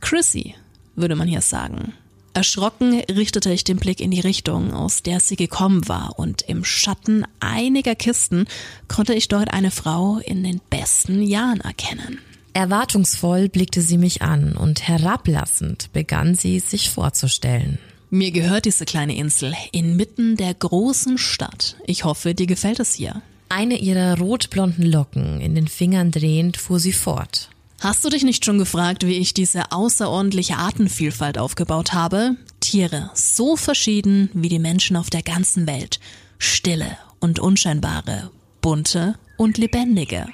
Chrissy, 0.00 0.54
würde 0.94 1.16
man 1.16 1.28
hier 1.28 1.42
sagen. 1.42 1.92
Erschrocken 2.34 3.00
richtete 3.10 3.50
ich 3.50 3.64
den 3.64 3.78
Blick 3.78 4.00
in 4.00 4.10
die 4.10 4.20
Richtung, 4.20 4.74
aus 4.74 5.02
der 5.02 5.20
sie 5.20 5.36
gekommen 5.36 5.88
war, 5.88 6.18
und 6.18 6.42
im 6.42 6.64
Schatten 6.64 7.24
einiger 7.40 7.94
Kisten 7.94 8.44
konnte 8.88 9.14
ich 9.14 9.28
dort 9.28 9.54
eine 9.54 9.70
Frau 9.70 10.18
in 10.18 10.44
den 10.44 10.60
besten 10.68 11.22
Jahren 11.22 11.62
erkennen. 11.62 12.18
Erwartungsvoll 12.52 13.48
blickte 13.48 13.80
sie 13.80 13.96
mich 13.96 14.20
an 14.20 14.56
und 14.56 14.86
herablassend 14.86 15.92
begann 15.92 16.34
sie 16.34 16.60
sich 16.60 16.90
vorzustellen. 16.90 17.78
Mir 18.10 18.30
gehört 18.30 18.66
diese 18.66 18.84
kleine 18.84 19.16
Insel 19.16 19.54
inmitten 19.72 20.36
der 20.36 20.54
großen 20.54 21.18
Stadt. 21.18 21.76
Ich 21.86 22.04
hoffe, 22.04 22.34
dir 22.34 22.46
gefällt 22.46 22.78
es 22.78 22.94
hier. 22.94 23.20
Eine 23.48 23.78
ihrer 23.78 24.18
rotblonden 24.18 24.84
Locken 24.84 25.40
in 25.40 25.54
den 25.54 25.66
Fingern 25.66 26.12
drehend 26.12 26.56
fuhr 26.56 26.78
sie 26.78 26.92
fort. 26.92 27.50
Hast 27.80 28.04
du 28.04 28.08
dich 28.08 28.22
nicht 28.22 28.44
schon 28.44 28.58
gefragt, 28.58 29.06
wie 29.06 29.18
ich 29.18 29.34
diese 29.34 29.72
außerordentliche 29.72 30.56
Artenvielfalt 30.56 31.36
aufgebaut 31.36 31.92
habe? 31.92 32.36
Tiere 32.60 33.10
so 33.14 33.56
verschieden 33.56 34.30
wie 34.32 34.48
die 34.48 34.58
Menschen 34.58 34.96
auf 34.96 35.10
der 35.10 35.22
ganzen 35.22 35.66
Welt. 35.66 36.00
Stille 36.38 36.96
und 37.20 37.38
unscheinbare, 37.38 38.30
bunte 38.60 39.16
und 39.36 39.58
lebendige. 39.58 40.26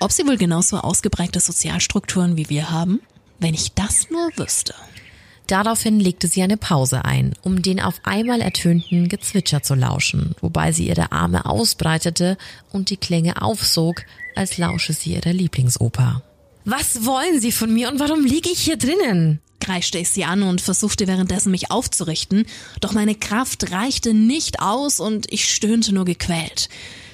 Ob 0.00 0.12
sie 0.12 0.26
wohl 0.26 0.36
genauso 0.36 0.78
ausgeprägte 0.78 1.40
Sozialstrukturen 1.40 2.36
wie 2.36 2.50
wir 2.50 2.70
haben? 2.70 3.00
Wenn 3.38 3.54
ich 3.54 3.72
das 3.72 4.10
nur 4.10 4.30
wüsste. 4.36 4.74
Daraufhin 5.46 6.00
legte 6.00 6.26
sie 6.26 6.42
eine 6.42 6.56
Pause 6.56 7.04
ein, 7.04 7.34
um 7.42 7.62
den 7.62 7.80
auf 7.80 8.00
einmal 8.02 8.40
ertönten 8.40 9.08
Gezwitscher 9.08 9.62
zu 9.62 9.74
lauschen, 9.74 10.34
wobei 10.40 10.72
sie 10.72 10.88
ihre 10.88 11.12
Arme 11.12 11.46
ausbreitete 11.46 12.36
und 12.72 12.90
die 12.90 12.96
Klänge 12.96 13.40
aufsog, 13.42 14.02
als 14.34 14.58
lausche 14.58 14.92
sie 14.92 15.14
ihrer 15.14 15.32
Lieblingsoper. 15.32 16.22
Was 16.64 17.04
wollen 17.04 17.40
Sie 17.40 17.52
von 17.52 17.72
mir 17.72 17.88
und 17.88 18.00
warum 18.00 18.24
liege 18.24 18.50
ich 18.50 18.60
hier 18.60 18.76
drinnen? 18.76 19.40
kreischte 19.60 19.98
ich 19.98 20.10
sie 20.10 20.24
an 20.24 20.42
und 20.42 20.60
versuchte 20.60 21.06
währenddessen 21.06 21.50
mich 21.50 21.70
aufzurichten, 21.70 22.46
doch 22.80 22.92
meine 22.92 23.14
Kraft 23.14 23.72
reichte 23.72 24.14
nicht 24.14 24.60
aus 24.60 25.00
und 25.00 25.32
ich 25.32 25.52
stöhnte 25.52 25.92
nur 25.92 26.04
gequält. 26.04 26.68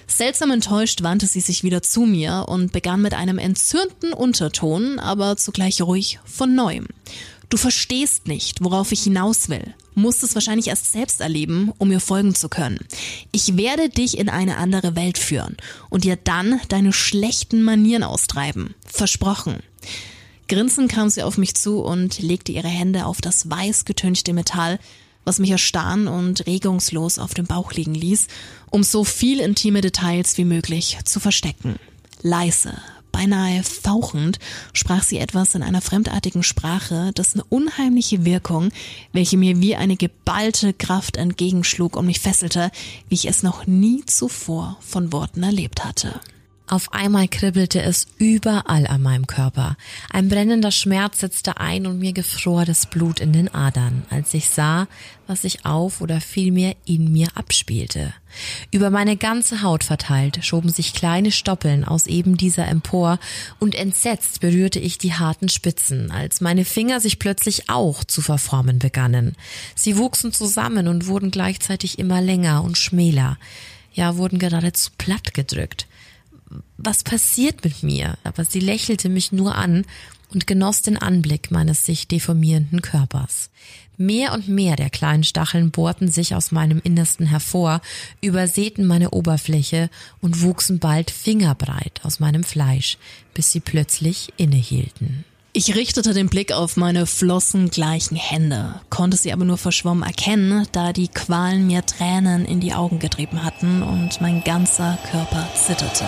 Seltsam 0.07 0.51
enttäuscht 0.51 1.03
wandte 1.03 1.27
sie 1.27 1.41
sich 1.41 1.65
wieder 1.65 1.83
zu 1.83 2.03
mir 2.03 2.45
und 2.49 2.73
begann 2.73 3.01
mit 3.01 3.15
einem 3.15 3.39
entzürnten 3.39 4.12
Unterton, 4.12 4.99
aber 4.99 5.37
zugleich 5.39 5.81
ruhig 5.81 6.19
von 6.25 6.55
neuem. 6.55 6.87
Du 7.52 7.59
verstehst 7.59 8.28
nicht, 8.28 8.64
worauf 8.64 8.92
ich 8.92 9.02
hinaus 9.02 9.50
will. 9.50 9.75
Musst 9.94 10.23
es 10.23 10.35
wahrscheinlich 10.35 10.68
erst 10.68 10.90
selbst 10.90 11.21
erleben, 11.21 11.71
um 11.76 11.88
mir 11.88 12.00
folgen 12.00 12.35
zu 12.35 12.49
können. 12.49 12.78
Ich 13.30 13.59
werde 13.59 13.90
dich 13.90 14.16
in 14.16 14.30
eine 14.30 14.56
andere 14.56 14.97
Welt 14.97 15.18
führen 15.18 15.59
und 15.90 16.04
dir 16.04 16.16
dann 16.16 16.62
deine 16.71 16.94
schlechten 16.94 17.62
Manieren 17.62 18.04
austreiben. 18.04 18.75
Versprochen. 18.87 19.59
Grinsend 20.49 20.90
kam 20.90 21.11
sie 21.11 21.23
auf 21.23 21.37
mich 21.37 21.54
zu 21.54 21.80
und 21.80 22.21
legte 22.21 22.52
ihre 22.52 22.68
Hände 22.68 23.04
auf 23.04 23.21
das 23.21 23.50
weiß 23.50 23.85
getünchte 23.85 24.32
Metall, 24.32 24.78
was 25.26 25.38
mich 25.38 25.50
erstarren 25.50 26.09
und 26.09 26.47
regungslos 26.47 27.18
auf 27.18 27.35
dem 27.35 27.44
Bauch 27.44 27.75
liegen 27.75 27.94
ließ, 27.94 28.28
um 28.71 28.82
so 28.82 29.04
viel 29.04 29.40
intime 29.40 29.82
Details 29.82 30.38
wie 30.38 30.47
möglich 30.47 30.97
zu 31.04 31.21
verstecken. 31.21 31.76
Leise, 32.23 32.73
Beinahe 33.12 33.62
fauchend 33.62 34.38
sprach 34.73 35.04
sie 35.04 35.19
etwas 35.19 35.54
in 35.54 35.62
einer 35.62 35.81
fremdartigen 35.81 36.42
Sprache, 36.42 37.12
dessen 37.12 37.40
unheimliche 37.40 38.25
Wirkung, 38.25 38.71
welche 39.12 39.37
mir 39.37 39.61
wie 39.61 39.76
eine 39.76 39.97
geballte 39.97 40.73
Kraft 40.73 41.16
entgegenschlug 41.16 41.97
und 41.97 42.07
mich 42.07 42.21
fesselte, 42.21 42.71
wie 43.09 43.14
ich 43.14 43.28
es 43.28 43.42
noch 43.42 43.66
nie 43.66 44.04
zuvor 44.07 44.78
von 44.81 45.12
Worten 45.12 45.42
erlebt 45.42 45.85
hatte. 45.85 46.21
Auf 46.69 46.92
einmal 46.92 47.28
kribbelte 47.28 47.83
es 47.83 48.07
überall 48.19 48.87
an 48.87 49.02
meinem 49.02 49.26
Körper. 49.26 49.76
Ein 50.11 50.28
brennender 50.28 50.71
Schmerz 50.71 51.19
setzte 51.19 51.59
ein 51.59 51.87
und 51.87 51.99
mir 51.99 52.12
gefror 52.12 52.64
das 52.64 52.87
Blut 52.87 53.21
in 53.21 53.33
den 53.33 53.52
Adern, 53.52 54.04
als 54.11 54.33
ich 54.33 54.49
sah, 54.49 54.87
was 55.26 55.42
sich 55.42 55.66
auf 55.66 56.00
oder 56.00 56.21
vielmehr 56.21 56.75
in 56.87 57.12
mir 57.12 57.28
abspielte. 57.35 58.14
Über 58.71 58.90
meine 58.90 59.16
ganze 59.16 59.62
Haut 59.62 59.85
verteilt 59.85 60.45
schoben 60.45 60.71
sich 60.71 60.95
kleine 60.95 61.33
Stoppeln 61.33 61.85
aus 61.85 62.07
eben 62.07 62.37
dieser 62.37 62.69
empor 62.69 63.19
und 63.59 63.75
entsetzt 63.75 64.40
berührte 64.40 64.78
ich 64.78 64.97
die 64.99 65.14
harten 65.14 65.49
Spitzen, 65.49 66.11
als 66.11 66.40
meine 66.40 66.64
Finger 66.64 67.00
sich 67.00 67.19
plötzlich 67.19 67.69
auch 67.69 68.04
zu 68.04 68.23
verformen 68.23 68.78
begannen. 68.78 69.37
Sie 69.75 69.99
wuchsen 69.99 70.33
zusammen 70.33 70.88
und 70.88 71.07
wurden 71.07 71.33
gleichzeitig 71.33 71.99
immer 71.99 72.23
länger 72.23 72.62
und 72.62 72.78
schmäler, 72.78 73.37
ja 73.92 74.16
wurden 74.16 74.38
geradezu 74.38 74.90
platt 74.97 75.35
gedrückt 75.35 75.87
was 76.76 77.02
passiert 77.04 77.64
mit 77.64 77.82
mir? 77.82 78.16
Aber 78.25 78.44
sie 78.44 78.61
lächelte 78.61 79.09
mich 79.09 79.32
nur 79.32 79.54
an 79.54 79.85
und 80.32 80.47
genoss 80.47 80.82
den 80.82 80.97
Anblick 80.97 81.50
meines 81.50 81.85
sich 81.85 82.09
deformierenden 82.09 82.82
Körpers. 82.82 83.50
Mehr 83.99 84.32
und 84.32 84.49
mehr 84.49 84.76
der 84.76 84.90
kleinen 84.90 85.25
Stacheln 85.25 85.71
bohrten 85.71 86.09
sich 86.09 86.35
aus 86.35 86.50
meinem 86.50 86.80
Innersten 86.82 87.26
hervor, 87.26 87.82
übersäten 88.21 88.87
meine 88.87 89.11
Oberfläche 89.11 89.90
und 90.21 90.42
wuchsen 90.42 90.78
bald 90.78 91.11
fingerbreit 91.11 92.00
aus 92.02 92.18
meinem 92.18 92.42
Fleisch, 92.42 92.99
bis 93.35 93.52
sie 93.52 93.61
plötzlich 93.61 94.32
innehielten. 94.38 95.25
Ich 95.54 95.75
richtete 95.75 96.14
den 96.14 96.30
Blick 96.30 96.50
auf 96.50 96.78
meine 96.78 97.04
flossengleichen 97.04 98.16
Hände, 98.16 98.80
konnte 98.88 99.18
sie 99.18 99.35
aber 99.35 99.44
nur 99.44 99.59
verschwommen 99.59 100.02
erkennen, 100.02 100.66
da 100.73 100.94
die 100.94 101.09
Qualen 101.09 101.66
mir 101.66 101.85
Tränen 101.85 102.47
in 102.47 102.61
die 102.61 102.73
Augen 102.73 102.99
getrieben 102.99 103.44
hatten 103.44 103.82
und 103.82 104.23
mein 104.23 104.42
ganzer 104.44 104.99
Körper 105.11 105.47
zitterte. 105.54 106.06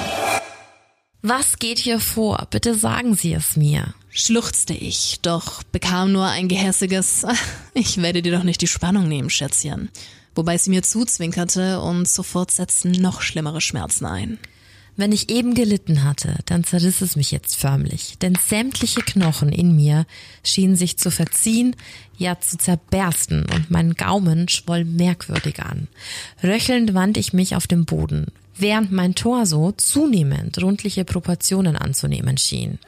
Was 1.21 1.59
geht 1.59 1.79
hier 1.79 2.01
vor? 2.01 2.47
Bitte 2.51 2.75
sagen 2.75 3.15
Sie 3.17 3.35
es 3.35 3.55
mir. 3.55 3.93
Schluchzte 4.09 4.73
ich, 4.73 5.19
doch 5.21 5.63
bekam 5.63 6.13
nur 6.13 6.25
ein 6.25 6.49
gehässiges 6.49 7.27
Ich 7.75 8.01
werde 8.01 8.23
dir 8.23 8.33
doch 8.33 8.45
nicht 8.45 8.63
die 8.63 8.67
Spannung 8.67 9.09
nehmen, 9.09 9.29
Schätzchen. 9.29 9.91
Wobei 10.35 10.57
sie 10.57 10.71
mir 10.71 10.83
zuzwinkerte 10.83 11.81
und 11.81 12.09
sofort 12.09 12.51
setzten 12.51 12.93
noch 12.93 13.21
schlimmere 13.21 13.61
Schmerzen 13.61 14.07
ein. 14.07 14.39
Wenn 14.97 15.11
ich 15.11 15.29
eben 15.29 15.55
gelitten 15.55 16.05
hatte, 16.05 16.37
dann 16.47 16.63
zerriss 16.63 17.01
es 17.01 17.17
mich 17.17 17.33
jetzt 17.33 17.57
förmlich, 17.57 18.17
denn 18.23 18.37
sämtliche 18.37 19.01
Knochen 19.01 19.49
in 19.49 19.75
mir 19.75 20.07
schienen 20.45 20.77
sich 20.77 20.99
zu 20.99 21.11
verziehen, 21.11 21.75
ja 22.17 22.39
zu 22.39 22.59
zerbersten, 22.59 23.45
und 23.53 23.71
mein 23.71 23.95
Gaumen 23.95 24.49
schwoll 24.49 24.85
merkwürdig 24.85 25.61
an. 25.61 25.89
Röchelnd 26.45 26.95
wand 26.95 27.17
ich 27.17 27.33
mich 27.33 27.57
auf 27.57 27.67
dem 27.67 27.87
Boden, 27.87 28.27
während 28.57 28.93
mein 28.93 29.17
Torso 29.17 29.73
zunehmend 29.73 30.63
rundliche 30.63 31.05
Proportionen 31.05 31.77
anzunehmen 31.77 32.39
schien. 32.39 32.79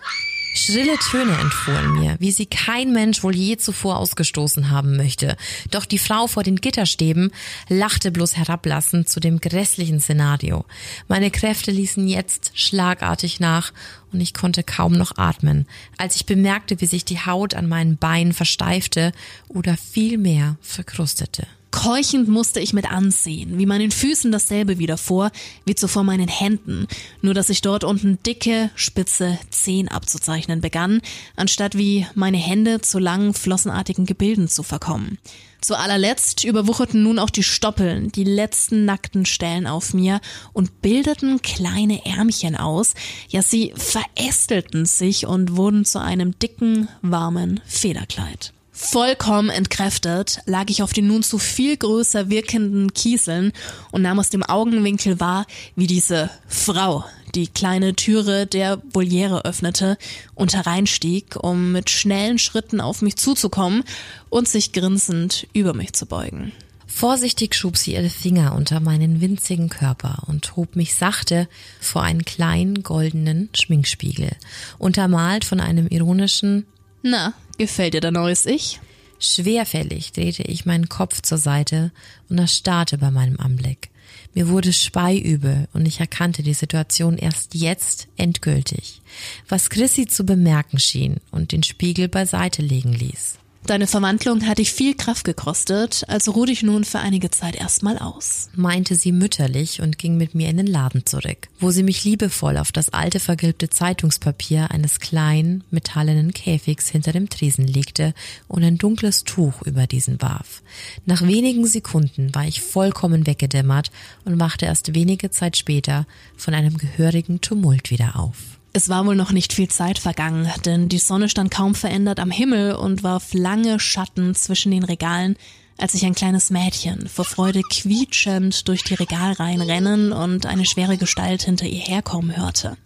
Schrille 0.56 0.96
Töne 1.10 1.38
entfuhren 1.38 1.92
mir, 2.00 2.16
wie 2.18 2.32
sie 2.32 2.46
kein 2.46 2.90
Mensch 2.90 3.22
wohl 3.22 3.36
je 3.36 3.58
zuvor 3.58 3.98
ausgestoßen 3.98 4.70
haben 4.70 4.96
möchte. 4.96 5.36
Doch 5.70 5.84
die 5.84 5.98
Frau 5.98 6.28
vor 6.28 6.44
den 6.44 6.56
Gitterstäben 6.56 7.30
lachte 7.68 8.10
bloß 8.10 8.38
herablassend 8.38 9.06
zu 9.06 9.20
dem 9.20 9.38
grässlichen 9.38 10.00
Szenario. 10.00 10.64
Meine 11.08 11.30
Kräfte 11.30 11.70
ließen 11.70 12.08
jetzt 12.08 12.52
schlagartig 12.54 13.38
nach 13.38 13.74
und 14.14 14.22
ich 14.22 14.32
konnte 14.32 14.62
kaum 14.62 14.92
noch 14.92 15.18
atmen, 15.18 15.66
als 15.98 16.16
ich 16.16 16.24
bemerkte, 16.24 16.80
wie 16.80 16.86
sich 16.86 17.04
die 17.04 17.20
Haut 17.20 17.52
an 17.52 17.68
meinen 17.68 17.98
Beinen 17.98 18.32
versteifte 18.32 19.12
oder 19.48 19.76
vielmehr 19.76 20.56
verkrustete. 20.62 21.46
Keuchend 21.76 22.26
musste 22.26 22.58
ich 22.58 22.72
mit 22.72 22.90
ansehen, 22.90 23.58
wie 23.58 23.66
meinen 23.66 23.90
Füßen 23.90 24.32
dasselbe 24.32 24.78
widerfuhr, 24.78 25.30
wie 25.66 25.74
zuvor 25.74 26.04
meinen 26.04 26.26
Händen, 26.26 26.88
nur 27.20 27.34
dass 27.34 27.50
ich 27.50 27.60
dort 27.60 27.84
unten 27.84 28.18
dicke, 28.24 28.70
spitze 28.76 29.38
Zehen 29.50 29.88
abzuzeichnen 29.88 30.62
begann, 30.62 31.02
anstatt 31.36 31.76
wie 31.76 32.06
meine 32.14 32.38
Hände 32.38 32.80
zu 32.80 32.98
langen, 32.98 33.34
flossenartigen 33.34 34.06
Gebilden 34.06 34.48
zu 34.48 34.62
verkommen. 34.62 35.18
Zu 35.60 35.76
allerletzt 35.76 36.44
überwucherten 36.44 37.02
nun 37.02 37.18
auch 37.18 37.30
die 37.30 37.42
Stoppeln, 37.42 38.10
die 38.10 38.24
letzten 38.24 38.86
nackten 38.86 39.26
Stellen 39.26 39.66
auf 39.66 39.92
mir 39.92 40.22
und 40.54 40.80
bildeten 40.80 41.42
kleine 41.42 42.06
Ärmchen 42.06 42.56
aus, 42.56 42.94
ja 43.28 43.42
sie 43.42 43.74
verästelten 43.76 44.86
sich 44.86 45.26
und 45.26 45.58
wurden 45.58 45.84
zu 45.84 46.00
einem 46.00 46.38
dicken, 46.38 46.88
warmen 47.02 47.60
Federkleid. 47.66 48.54
Vollkommen 48.78 49.48
entkräftet 49.48 50.40
lag 50.44 50.66
ich 50.68 50.82
auf 50.82 50.92
den 50.92 51.06
nun 51.06 51.22
zu 51.22 51.38
viel 51.38 51.78
größer 51.78 52.28
wirkenden 52.28 52.92
Kieseln 52.92 53.52
und 53.90 54.02
nahm 54.02 54.18
aus 54.18 54.28
dem 54.28 54.42
Augenwinkel 54.42 55.18
wahr, 55.18 55.46
wie 55.76 55.86
diese 55.86 56.28
Frau 56.46 57.02
die 57.34 57.48
kleine 57.48 57.96
Türe 57.96 58.46
der 58.46 58.82
Voliere 58.92 59.46
öffnete 59.46 59.96
und 60.34 60.54
hereinstieg, 60.54 61.36
um 61.42 61.72
mit 61.72 61.88
schnellen 61.88 62.38
Schritten 62.38 62.82
auf 62.82 63.00
mich 63.00 63.16
zuzukommen 63.16 63.82
und 64.28 64.46
sich 64.46 64.72
grinsend 64.72 65.46
über 65.54 65.72
mich 65.72 65.94
zu 65.94 66.04
beugen. 66.04 66.52
Vorsichtig 66.86 67.54
schob 67.54 67.78
sie 67.78 67.94
ihre 67.94 68.10
Finger 68.10 68.54
unter 68.54 68.80
meinen 68.80 69.22
winzigen 69.22 69.70
Körper 69.70 70.24
und 70.26 70.54
hob 70.54 70.76
mich 70.76 70.94
sachte 70.94 71.48
vor 71.80 72.02
einen 72.02 72.26
kleinen 72.26 72.82
goldenen 72.82 73.48
Schminkspiegel, 73.54 74.32
untermalt 74.78 75.46
von 75.46 75.60
einem 75.60 75.88
ironischen 75.88 76.66
Na, 77.08 77.34
gefällt 77.56 77.94
dir 77.94 78.00
dein 78.00 78.14
neues 78.14 78.46
Ich? 78.46 78.80
Schwerfällig 79.20 80.10
drehte 80.10 80.42
ich 80.42 80.66
meinen 80.66 80.88
Kopf 80.88 81.22
zur 81.22 81.38
Seite 81.38 81.92
und 82.28 82.36
erstarrte 82.36 82.98
bei 82.98 83.12
meinem 83.12 83.38
Anblick. 83.38 83.90
Mir 84.34 84.48
wurde 84.48 84.72
speiübel 84.72 85.68
und 85.72 85.86
ich 85.86 86.00
erkannte 86.00 86.42
die 86.42 86.52
Situation 86.52 87.16
erst 87.16 87.54
jetzt 87.54 88.08
endgültig, 88.16 89.02
was 89.48 89.70
Chrissy 89.70 90.06
zu 90.06 90.26
bemerken 90.26 90.80
schien 90.80 91.18
und 91.30 91.52
den 91.52 91.62
Spiegel 91.62 92.08
beiseite 92.08 92.60
legen 92.60 92.92
ließ. 92.92 93.38
Deine 93.66 93.88
Verwandlung 93.88 94.46
hat 94.46 94.58
dich 94.58 94.72
viel 94.72 94.94
Kraft 94.94 95.24
gekostet, 95.24 96.04
also 96.06 96.30
ruh 96.30 96.44
dich 96.44 96.62
nun 96.62 96.84
für 96.84 97.00
einige 97.00 97.32
Zeit 97.32 97.56
erstmal 97.56 97.98
aus, 97.98 98.48
meinte 98.54 98.94
sie 98.94 99.10
mütterlich 99.10 99.82
und 99.82 99.98
ging 99.98 100.16
mit 100.16 100.36
mir 100.36 100.48
in 100.48 100.58
den 100.58 100.68
Laden 100.68 101.04
zurück, 101.04 101.48
wo 101.58 101.72
sie 101.72 101.82
mich 101.82 102.04
liebevoll 102.04 102.58
auf 102.58 102.70
das 102.70 102.90
alte 102.90 103.18
vergilbte 103.18 103.68
Zeitungspapier 103.68 104.70
eines 104.70 105.00
kleinen, 105.00 105.64
metallenen 105.72 106.32
Käfigs 106.32 106.88
hinter 106.88 107.10
dem 107.10 107.28
Tresen 107.28 107.66
legte 107.66 108.14
und 108.46 108.62
ein 108.62 108.78
dunkles 108.78 109.24
Tuch 109.24 109.62
über 109.62 109.88
diesen 109.88 110.22
warf. 110.22 110.62
Nach 111.04 111.22
wenigen 111.22 111.66
Sekunden 111.66 112.32
war 112.36 112.46
ich 112.46 112.62
vollkommen 112.62 113.26
weggedämmert 113.26 113.90
und 114.24 114.38
wachte 114.38 114.66
erst 114.66 114.94
wenige 114.94 115.32
Zeit 115.32 115.56
später 115.56 116.06
von 116.36 116.54
einem 116.54 116.78
gehörigen 116.78 117.40
Tumult 117.40 117.90
wieder 117.90 118.16
auf. 118.16 118.55
Es 118.76 118.90
war 118.90 119.06
wohl 119.06 119.16
noch 119.16 119.32
nicht 119.32 119.54
viel 119.54 119.68
Zeit 119.68 119.98
vergangen, 119.98 120.52
denn 120.66 120.90
die 120.90 120.98
Sonne 120.98 121.30
stand 121.30 121.50
kaum 121.50 121.74
verändert 121.74 122.20
am 122.20 122.30
Himmel 122.30 122.74
und 122.74 123.02
warf 123.02 123.32
lange 123.32 123.80
Schatten 123.80 124.34
zwischen 124.34 124.70
den 124.70 124.84
Regalen, 124.84 125.36
als 125.78 125.94
ich 125.94 126.04
ein 126.04 126.14
kleines 126.14 126.50
Mädchen 126.50 127.08
vor 127.08 127.24
Freude 127.24 127.62
quietschend 127.62 128.68
durch 128.68 128.84
die 128.84 128.92
Regalreihen 128.92 129.62
rennen 129.62 130.12
und 130.12 130.44
eine 130.44 130.66
schwere 130.66 130.98
Gestalt 130.98 131.44
hinter 131.44 131.64
ihr 131.64 131.80
herkommen 131.80 132.36
hörte. 132.36 132.76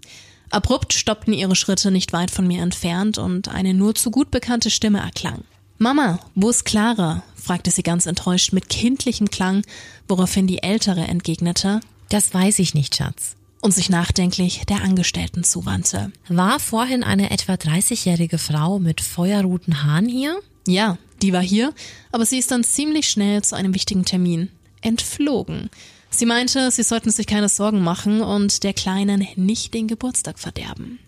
Abrupt 0.51 0.93
stoppten 0.93 1.33
ihre 1.33 1.57
Schritte 1.57 1.91
nicht 1.91 2.13
weit 2.13 2.31
von 2.31 2.47
mir 2.47 2.63
entfernt 2.63 3.19
und 3.19 3.49
eine 3.49 3.75
nur 3.75 3.97
zu 3.97 4.13
gut 4.13 4.31
bekannte 4.31 4.71
Stimme 4.71 5.01
erklang. 5.01 5.43
Mama, 5.79 6.21
wo 6.37 6.51
ist 6.51 6.65
Clara? 6.65 7.25
fragte 7.35 7.73
sie 7.73 7.83
ganz 7.83 8.07
enttäuscht 8.07 8.53
mit 8.53 8.69
kindlichem 8.69 9.29
Klang, 9.31 9.65
woraufhin 10.07 10.47
die 10.47 10.63
Ältere 10.63 11.01
entgegnete. 11.01 11.81
Das 12.11 12.33
weiß 12.33 12.61
ich 12.61 12.75
nicht, 12.75 12.95
Schatz 12.95 13.35
und 13.61 13.73
sich 13.73 13.91
nachdenklich 13.91 14.63
der 14.69 14.83
Angestellten 14.83 15.45
zuwandte. 15.45 16.13
War 16.29 16.61
vorhin 16.61 17.03
eine 17.03 17.31
etwa 17.31 17.55
30-jährige 17.55 18.39
Frau 18.39 18.79
mit 18.79 19.01
feuerroten 19.01 19.83
Haaren 19.83 20.09
hier? 20.09 20.39
Ja, 20.67 20.99
die 21.23 21.33
war 21.33 21.43
hier, 21.43 21.75
aber 22.13 22.25
sie 22.25 22.39
ist 22.39 22.51
dann 22.51 22.65
ziemlich 22.65 23.09
schnell 23.09 23.43
zu 23.43 23.57
einem 23.57 23.75
wichtigen 23.75 24.05
Termin 24.05 24.49
entflogen. 24.81 25.71
Sie 26.11 26.27
meinte, 26.27 26.71
sie 26.71 26.83
sollten 26.83 27.11
sich 27.11 27.27
keine 27.27 27.49
Sorgen 27.49 27.83
machen 27.83 28.21
und 28.21 28.65
der 28.65 28.73
Kleinen 28.73 29.27
nicht 29.37 29.75
den 29.75 29.89
Geburtstag 29.89 30.39
verderben. 30.39 30.99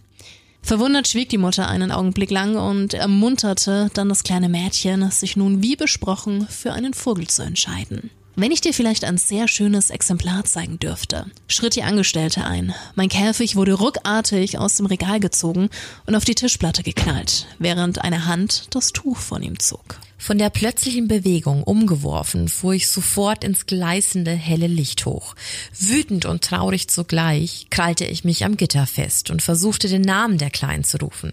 Verwundert 0.62 1.08
schwieg 1.08 1.28
die 1.28 1.38
Mutter 1.38 1.68
einen 1.68 1.90
Augenblick 1.90 2.30
lang 2.30 2.56
und 2.56 2.94
ermunterte 2.94 3.90
dann 3.94 4.08
das 4.08 4.22
kleine 4.22 4.48
Mädchen, 4.48 5.10
sich 5.10 5.36
nun 5.36 5.60
wie 5.60 5.74
besprochen 5.74 6.46
für 6.48 6.72
einen 6.72 6.94
Vogel 6.94 7.26
zu 7.26 7.42
entscheiden. 7.42 8.10
Wenn 8.34 8.50
ich 8.50 8.62
dir 8.62 8.72
vielleicht 8.72 9.04
ein 9.04 9.18
sehr 9.18 9.46
schönes 9.46 9.90
Exemplar 9.90 10.44
zeigen 10.44 10.78
dürfte, 10.78 11.26
schritt 11.48 11.76
die 11.76 11.82
Angestellte 11.82 12.44
ein. 12.44 12.74
Mein 12.94 13.10
Käfig 13.10 13.56
wurde 13.56 13.74
ruckartig 13.74 14.58
aus 14.58 14.76
dem 14.76 14.86
Regal 14.86 15.20
gezogen 15.20 15.68
und 16.06 16.14
auf 16.14 16.24
die 16.24 16.34
Tischplatte 16.34 16.82
geknallt, 16.82 17.46
während 17.58 18.00
eine 18.00 18.24
Hand 18.24 18.68
das 18.70 18.92
Tuch 18.92 19.18
von 19.18 19.42
ihm 19.42 19.58
zog. 19.58 20.00
Von 20.16 20.38
der 20.38 20.48
plötzlichen 20.48 21.08
Bewegung 21.08 21.62
umgeworfen, 21.62 22.48
fuhr 22.48 22.72
ich 22.72 22.88
sofort 22.88 23.44
ins 23.44 23.66
gleißende 23.66 24.30
helle 24.30 24.68
Licht 24.68 25.04
hoch. 25.04 25.34
Wütend 25.78 26.24
und 26.24 26.42
traurig 26.42 26.88
zugleich 26.88 27.66
krallte 27.68 28.06
ich 28.06 28.24
mich 28.24 28.46
am 28.46 28.56
Gitter 28.56 28.86
fest 28.86 29.30
und 29.30 29.42
versuchte 29.42 29.88
den 29.88 30.02
Namen 30.02 30.38
der 30.38 30.50
Kleinen 30.50 30.84
zu 30.84 30.96
rufen. 30.98 31.32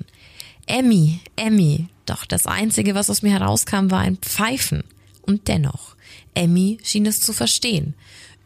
Emmy, 0.65 1.19
Emmy. 1.37 1.87
Doch 2.05 2.25
das 2.25 2.45
Einzige, 2.45 2.95
was 2.95 3.09
aus 3.09 3.21
mir 3.21 3.31
herauskam, 3.31 3.89
war 3.89 3.99
ein 3.99 4.17
Pfeifen. 4.17 4.83
Und 5.29 5.47
dennoch, 5.47 5.95
Emmy 6.33 6.79
schien 6.81 7.05
es 7.05 7.21
zu 7.21 7.33
verstehen. 7.33 7.93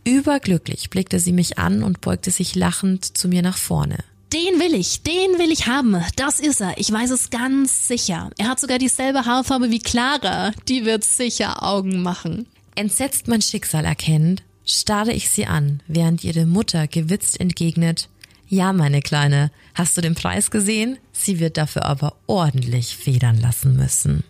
Überglücklich 0.03 0.89
blickte 0.89 1.17
sie 1.17 1.31
mich 1.31 1.57
an 1.57 1.81
und 1.81 2.01
beugte 2.01 2.29
sich 2.29 2.55
lachend 2.55 3.17
zu 3.17 3.29
mir 3.29 3.41
nach 3.41 3.55
vorne. 3.55 3.99
Den 4.33 4.59
will 4.59 4.75
ich, 4.75 5.01
den 5.01 5.39
will 5.39 5.49
ich 5.49 5.65
haben. 5.65 5.95
Das 6.17 6.41
ist 6.41 6.59
er. 6.59 6.77
Ich 6.77 6.91
weiß 6.91 7.11
es 7.11 7.29
ganz 7.29 7.87
sicher. 7.87 8.31
Er 8.37 8.49
hat 8.49 8.59
sogar 8.59 8.79
dieselbe 8.79 9.25
Haarfarbe 9.25 9.71
wie 9.71 9.79
Clara. 9.79 10.51
Die 10.67 10.83
wird 10.83 11.05
sicher 11.05 11.63
Augen 11.63 12.03
machen. 12.03 12.47
Entsetzt 12.75 13.29
mein 13.29 13.41
Schicksal 13.41 13.85
erkennend, 13.85 14.43
starre 14.65 15.13
ich 15.13 15.29
sie 15.29 15.45
an, 15.45 15.81
während 15.87 16.25
ihre 16.25 16.45
Mutter 16.45 16.87
gewitzt 16.87 17.39
entgegnet, 17.39 18.09
ja, 18.49 18.73
meine 18.73 19.01
Kleine, 19.01 19.51
hast 19.73 19.95
du 19.95 20.01
den 20.01 20.15
Preis 20.15 20.51
gesehen? 20.51 20.97
Sie 21.13 21.39
wird 21.39 21.55
dafür 21.57 21.85
aber 21.85 22.17
ordentlich 22.27 22.97
federn 22.97 23.39
lassen 23.39 23.77
müssen. 23.77 24.23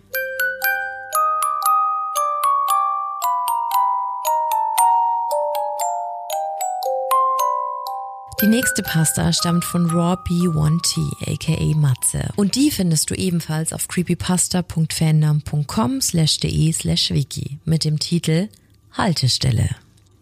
Die 8.41 8.47
nächste 8.47 8.81
Pasta 8.83 9.31
stammt 9.31 9.63
von 9.63 9.89
Raw 9.89 10.15
B1T, 10.15 11.31
aka 11.31 11.75
Matze. 11.75 12.29
Und 12.35 12.55
die 12.55 12.71
findest 12.71 13.09
du 13.09 13.15
ebenfalls 13.15 13.71
auf 13.73 13.87
creepypasta.fandom.com 13.87 16.01
slash 16.01 16.39
de 16.39 16.73
slash 16.73 17.11
wiki 17.11 17.59
mit 17.63 17.85
dem 17.85 17.99
Titel 17.99 18.49
Haltestelle. 18.91 19.69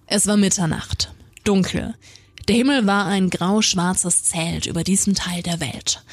Es 0.08 0.28
war 0.28 0.38
Mitternacht. 0.38 1.14
Dunkel. 1.44 1.96
Der 2.48 2.56
Himmel 2.56 2.86
war 2.86 3.06
ein 3.06 3.30
grau-schwarzes 3.30 4.26
Zelt 4.26 4.66
über 4.66 4.84
diesem 4.84 5.16
Teil 5.16 5.42
der 5.42 5.60
Welt. 5.60 6.04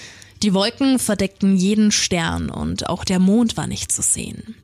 Die 0.42 0.54
Wolken 0.54 0.98
verdeckten 0.98 1.56
jeden 1.56 1.90
Stern 1.90 2.48
und 2.48 2.88
auch 2.88 3.04
der 3.04 3.18
Mond 3.18 3.56
war 3.56 3.66
nicht 3.66 3.90
zu 3.90 4.02
sehen. 4.02 4.54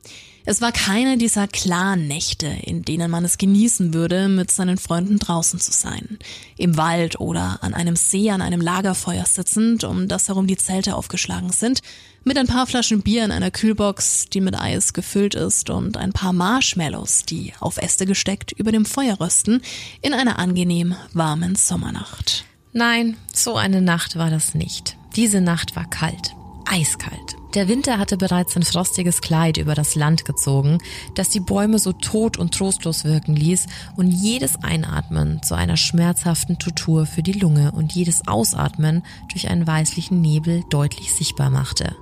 Es 0.46 0.60
war 0.60 0.72
keine 0.72 1.16
dieser 1.16 1.48
klaren 1.48 2.06
Nächte, 2.06 2.46
in 2.46 2.82
denen 2.82 3.10
man 3.10 3.24
es 3.24 3.38
genießen 3.38 3.94
würde, 3.94 4.28
mit 4.28 4.50
seinen 4.50 4.76
Freunden 4.76 5.18
draußen 5.18 5.58
zu 5.58 5.72
sein. 5.72 6.18
Im 6.58 6.76
Wald 6.76 7.18
oder 7.18 7.62
an 7.62 7.72
einem 7.72 7.96
See 7.96 8.30
an 8.30 8.42
einem 8.42 8.60
Lagerfeuer 8.60 9.24
sitzend, 9.24 9.84
um 9.84 10.06
das 10.06 10.28
herum 10.28 10.46
die 10.46 10.58
Zelte 10.58 10.96
aufgeschlagen 10.96 11.50
sind, 11.50 11.80
mit 12.24 12.36
ein 12.36 12.46
paar 12.46 12.66
Flaschen 12.66 13.00
Bier 13.00 13.24
in 13.24 13.30
einer 13.30 13.50
Kühlbox, 13.50 14.26
die 14.26 14.42
mit 14.42 14.54
Eis 14.54 14.92
gefüllt 14.92 15.34
ist 15.34 15.70
und 15.70 15.96
ein 15.96 16.12
paar 16.12 16.34
Marshmallows, 16.34 17.24
die 17.24 17.54
auf 17.60 17.78
Äste 17.78 18.04
gesteckt 18.04 18.52
über 18.52 18.70
dem 18.70 18.84
Feuer 18.84 19.18
rösten, 19.20 19.62
in 20.02 20.12
einer 20.12 20.38
angenehm 20.38 20.94
warmen 21.14 21.54
Sommernacht. 21.54 22.44
Nein, 22.74 23.16
so 23.32 23.56
eine 23.56 23.80
Nacht 23.80 24.16
war 24.16 24.28
das 24.28 24.54
nicht. 24.54 24.98
Diese 25.16 25.40
Nacht 25.40 25.74
war 25.74 25.88
kalt. 25.88 26.34
Eiskalt. 26.66 27.36
Der 27.54 27.68
Winter 27.68 27.98
hatte 27.98 28.16
bereits 28.16 28.56
ein 28.56 28.64
frostiges 28.64 29.20
Kleid 29.20 29.58
über 29.58 29.74
das 29.74 29.94
Land 29.94 30.24
gezogen, 30.24 30.78
das 31.14 31.28
die 31.28 31.40
Bäume 31.40 31.78
so 31.78 31.92
tot 31.92 32.36
und 32.36 32.52
trostlos 32.52 33.04
wirken 33.04 33.36
ließ 33.36 33.66
und 33.96 34.10
jedes 34.10 34.56
Einatmen 34.56 35.40
zu 35.42 35.54
einer 35.54 35.76
schmerzhaften 35.76 36.58
Tortur 36.58 37.06
für 37.06 37.22
die 37.22 37.32
Lunge 37.32 37.70
und 37.72 37.92
jedes 37.92 38.26
Ausatmen 38.26 39.04
durch 39.30 39.48
einen 39.48 39.66
weißlichen 39.66 40.20
Nebel 40.20 40.64
deutlich 40.68 41.12
sichtbar 41.12 41.50
machte. 41.50 41.94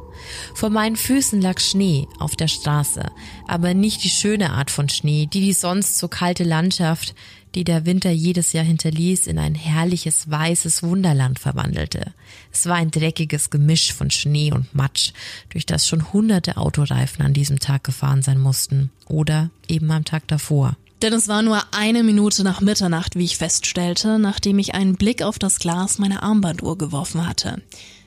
Vor 0.55 0.71
meinen 0.71 0.97
Füßen 0.97 1.41
lag 1.41 1.59
Schnee 1.59 2.09
auf 2.19 2.37
der 2.37 2.49
Straße, 2.49 3.11
aber 3.47 3.75
nicht 3.75 4.05
die 4.05 4.11
schöne 4.11 4.53
Art 4.53 4.71
von 4.71 4.89
Schnee, 4.89 5.27
die 5.27 5.41
die 5.41 5.53
sonst 5.53 5.99
so 5.99 6.09
kalte 6.09 6.45
Landschaft, 6.45 7.15
die 7.55 7.65
der 7.65 7.87
Winter 7.87 8.11
jedes 8.11 8.53
Jahr 8.53 8.65
hinterließ, 8.65 9.27
in 9.27 9.39
ein 9.39 9.55
herrliches 9.55 10.31
weißes 10.31 10.83
Wunderland 10.83 11.39
verwandelte. 11.39 12.13
Es 12.53 12.67
war 12.67 12.77
ein 12.77 12.91
dreckiges 12.91 13.51
Gemisch 13.51 13.93
von 13.93 14.11
Schnee 14.11 14.53
und 14.53 14.75
Matsch, 14.75 15.13
durch 15.51 15.67
das 15.67 15.87
schon 15.87 16.13
hunderte 16.13 16.57
Autoreifen 16.57 17.25
an 17.25 17.35
diesem 17.35 17.59
Tag 17.59 17.85
gefahren 17.85 18.23
sein 18.23 18.41
mussten 18.41 18.91
oder 19.07 19.51
eben 19.69 19.91
am 19.91 20.05
Tag 20.05 20.27
davor. 20.29 20.77
Denn 21.03 21.13
es 21.13 21.27
war 21.27 21.43
nur 21.43 21.61
eine 21.73 22.05
Minute 22.05 22.45
nach 22.45 22.61
Mitternacht, 22.61 23.17
wie 23.17 23.25
ich 23.25 23.37
feststellte, 23.37 24.21
nachdem 24.21 24.61
ich 24.61 24.75
einen 24.75 24.95
Blick 24.95 25.23
auf 25.23 25.39
das 25.39 25.59
Glas 25.59 25.99
meiner 25.99 26.23
Armbanduhr 26.23 26.79
geworfen 26.79 27.27
hatte. 27.27 27.61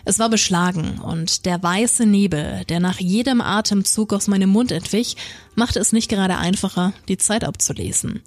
Es 0.07 0.19
war 0.19 0.29
beschlagen 0.29 0.99
und 0.99 1.45
der 1.47 1.61
weiße 1.61 2.05
Nebel, 2.05 2.63
der 2.69 2.79
nach 2.79 2.99
jedem 2.99 3.41
Atemzug 3.41 4.13
aus 4.13 4.27
meinem 4.27 4.51
Mund 4.51 4.71
entwich, 4.71 5.17
machte 5.55 5.79
es 5.79 5.93
nicht 5.93 6.09
gerade 6.09 6.37
einfacher, 6.37 6.93
die 7.07 7.17
Zeit 7.17 7.43
abzulesen. 7.43 8.21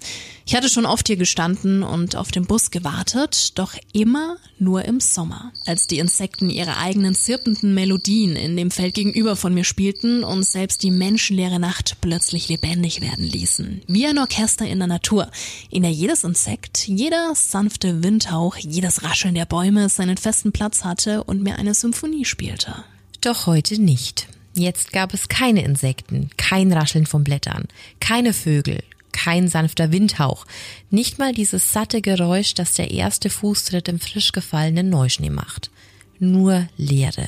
Ich 0.45 0.55
hatte 0.55 0.67
schon 0.67 0.85
oft 0.85 1.07
hier 1.07 1.15
gestanden 1.15 1.83
und 1.83 2.15
auf 2.15 2.31
den 2.31 2.45
Bus 2.45 2.71
gewartet, 2.71 3.57
doch 3.57 3.75
immer 3.93 4.37
nur 4.57 4.83
im 4.83 4.99
Sommer, 4.99 5.53
als 5.65 5.87
die 5.87 5.99
Insekten 5.99 6.49
ihre 6.49 6.77
eigenen 6.77 7.15
zirpenden 7.15 7.73
Melodien 7.73 8.35
in 8.35 8.57
dem 8.57 8.71
Feld 8.71 8.95
gegenüber 8.95 9.35
von 9.35 9.53
mir 9.53 9.63
spielten 9.63 10.23
und 10.23 10.43
selbst 10.43 10.83
die 10.83 10.91
menschenleere 10.91 11.59
Nacht 11.59 11.97
plötzlich 12.01 12.49
lebendig 12.49 12.99
werden 13.01 13.25
ließen. 13.25 13.83
Wie 13.87 14.07
ein 14.07 14.17
Orchester 14.17 14.65
in 14.65 14.79
der 14.79 14.87
Natur, 14.87 15.29
in 15.69 15.83
der 15.83 15.91
jedes 15.91 16.23
Insekt, 16.23 16.87
jeder 16.87 17.33
sanfte 17.35 18.03
Windhauch, 18.03 18.57
jedes 18.57 19.03
Rascheln 19.03 19.35
der 19.35 19.45
Bäume 19.45 19.87
seinen 19.87 20.17
festen 20.17 20.51
Platz 20.51 20.83
hatte 20.83 21.23
und 21.23 21.43
mir 21.43 21.57
eine 21.57 21.68
Symphonie 21.73 22.25
spielte. 22.25 22.83
Doch 23.21 23.47
heute 23.47 23.81
nicht. 23.81 24.27
Jetzt 24.53 24.91
gab 24.91 25.13
es 25.13 25.27
keine 25.29 25.63
Insekten, 25.63 26.29
kein 26.37 26.73
Rascheln 26.73 27.05
von 27.05 27.23
Blättern, 27.23 27.65
keine 27.99 28.33
Vögel, 28.33 28.83
kein 29.11 29.47
sanfter 29.47 29.91
Windhauch, 29.91 30.45
nicht 30.89 31.19
mal 31.19 31.33
dieses 31.33 31.71
satte 31.71 32.01
Geräusch, 32.01 32.53
das 32.53 32.73
der 32.73 32.91
erste 32.91 33.29
Fußtritt 33.29 33.87
im 33.87 33.99
frisch 33.99 34.31
gefallenen 34.31 34.89
Neuschnee 34.89 35.29
macht. 35.29 35.71
Nur 36.19 36.67
Leere, 36.77 37.27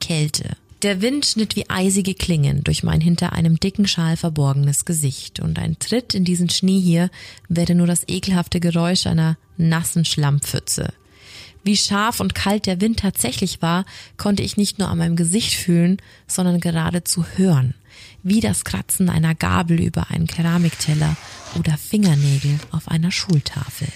Kälte. 0.00 0.56
Der 0.82 1.00
Wind 1.00 1.24
schnitt 1.24 1.56
wie 1.56 1.70
eisige 1.70 2.14
Klingen 2.14 2.62
durch 2.62 2.82
mein 2.82 3.00
hinter 3.00 3.32
einem 3.32 3.58
dicken 3.58 3.86
Schal 3.86 4.16
verborgenes 4.16 4.84
Gesicht, 4.84 5.40
und 5.40 5.58
ein 5.58 5.78
Tritt 5.78 6.14
in 6.14 6.24
diesen 6.24 6.50
Schnee 6.50 6.80
hier 6.80 7.10
wäre 7.48 7.74
nur 7.74 7.86
das 7.86 8.06
ekelhafte 8.06 8.60
Geräusch 8.60 9.06
einer 9.06 9.38
nassen 9.56 10.04
Schlammpfütze. 10.04 10.92
Wie 11.64 11.76
scharf 11.78 12.20
und 12.20 12.34
kalt 12.34 12.66
der 12.66 12.82
Wind 12.82 13.00
tatsächlich 13.00 13.62
war, 13.62 13.86
konnte 14.18 14.42
ich 14.42 14.58
nicht 14.58 14.78
nur 14.78 14.88
an 14.88 14.98
meinem 14.98 15.16
Gesicht 15.16 15.54
fühlen, 15.54 15.96
sondern 16.26 16.60
geradezu 16.60 17.24
hören, 17.36 17.74
wie 18.22 18.40
das 18.40 18.64
Kratzen 18.64 19.08
einer 19.08 19.34
Gabel 19.34 19.80
über 19.80 20.10
einen 20.10 20.26
Keramikteller 20.26 21.16
oder 21.58 21.78
Fingernägel 21.78 22.58
auf 22.70 22.88
einer 22.88 23.10
Schultafel. 23.10 23.88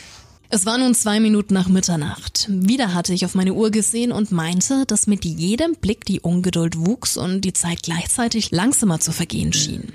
Es 0.51 0.65
war 0.65 0.79
nun 0.79 0.95
zwei 0.95 1.21
Minuten 1.21 1.53
nach 1.53 1.69
Mitternacht. 1.69 2.47
Wieder 2.49 2.95
hatte 2.95 3.13
ich 3.13 3.27
auf 3.27 3.35
meine 3.35 3.53
Uhr 3.53 3.71
gesehen 3.71 4.13
und 4.13 4.33
meinte, 4.33 4.87
dass 4.87 5.07
mit 5.07 5.27
jedem 5.27 5.75
Blick 5.75 6.07
die 6.07 6.21
Ungeduld 6.21 6.79
wuchs 6.79 7.19
und 7.19 7.43
die 7.43 7.53
Zeit 7.53 7.83
gleichzeitig 7.83 8.51
langsamer 8.51 8.99
zu 8.99 9.13
vergehen 9.13 9.53
schien. 9.53 9.93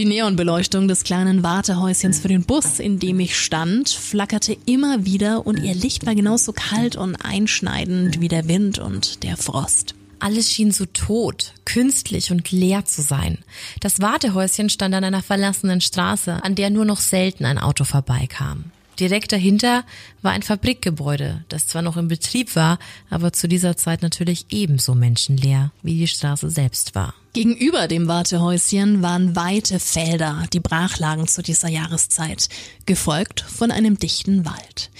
Die 0.00 0.06
Neonbeleuchtung 0.06 0.88
des 0.88 1.04
kleinen 1.04 1.42
Wartehäuschens 1.42 2.20
für 2.20 2.28
den 2.28 2.44
Bus, 2.44 2.78
in 2.78 2.98
dem 2.98 3.20
ich 3.20 3.38
stand, 3.38 3.90
flackerte 3.90 4.56
immer 4.64 5.04
wieder 5.04 5.46
und 5.46 5.62
ihr 5.62 5.74
Licht 5.74 6.06
war 6.06 6.14
genauso 6.14 6.54
kalt 6.54 6.96
und 6.96 7.16
einschneidend 7.16 8.18
wie 8.18 8.28
der 8.28 8.48
Wind 8.48 8.78
und 8.78 9.22
der 9.24 9.36
Frost. 9.36 9.94
Alles 10.18 10.50
schien 10.50 10.72
so 10.72 10.86
tot, 10.86 11.52
künstlich 11.66 12.30
und 12.30 12.50
leer 12.50 12.86
zu 12.86 13.02
sein. 13.02 13.40
Das 13.80 14.00
Wartehäuschen 14.00 14.70
stand 14.70 14.94
an 14.94 15.04
einer 15.04 15.22
verlassenen 15.22 15.82
Straße, 15.82 16.42
an 16.42 16.54
der 16.54 16.70
nur 16.70 16.86
noch 16.86 17.00
selten 17.00 17.44
ein 17.44 17.58
Auto 17.58 17.84
vorbeikam. 17.84 18.72
Direkt 19.00 19.32
dahinter 19.32 19.84
war 20.20 20.32
ein 20.32 20.42
Fabrikgebäude, 20.42 21.42
das 21.48 21.66
zwar 21.66 21.80
noch 21.80 21.96
im 21.96 22.08
Betrieb 22.08 22.54
war, 22.54 22.78
aber 23.08 23.32
zu 23.32 23.48
dieser 23.48 23.78
Zeit 23.78 24.02
natürlich 24.02 24.44
ebenso 24.50 24.94
menschenleer, 24.94 25.72
wie 25.82 25.96
die 25.98 26.06
Straße 26.06 26.50
selbst 26.50 26.94
war. 26.94 27.14
Gegenüber 27.32 27.88
dem 27.88 28.08
Wartehäuschen 28.08 29.00
waren 29.00 29.34
weite 29.34 29.80
Felder, 29.80 30.44
die 30.52 30.60
brach 30.60 30.98
lagen 30.98 31.26
zu 31.28 31.42
dieser 31.42 31.68
Jahreszeit, 31.68 32.50
gefolgt 32.84 33.40
von 33.40 33.70
einem 33.70 33.98
dichten 33.98 34.44
Wald. 34.44 34.90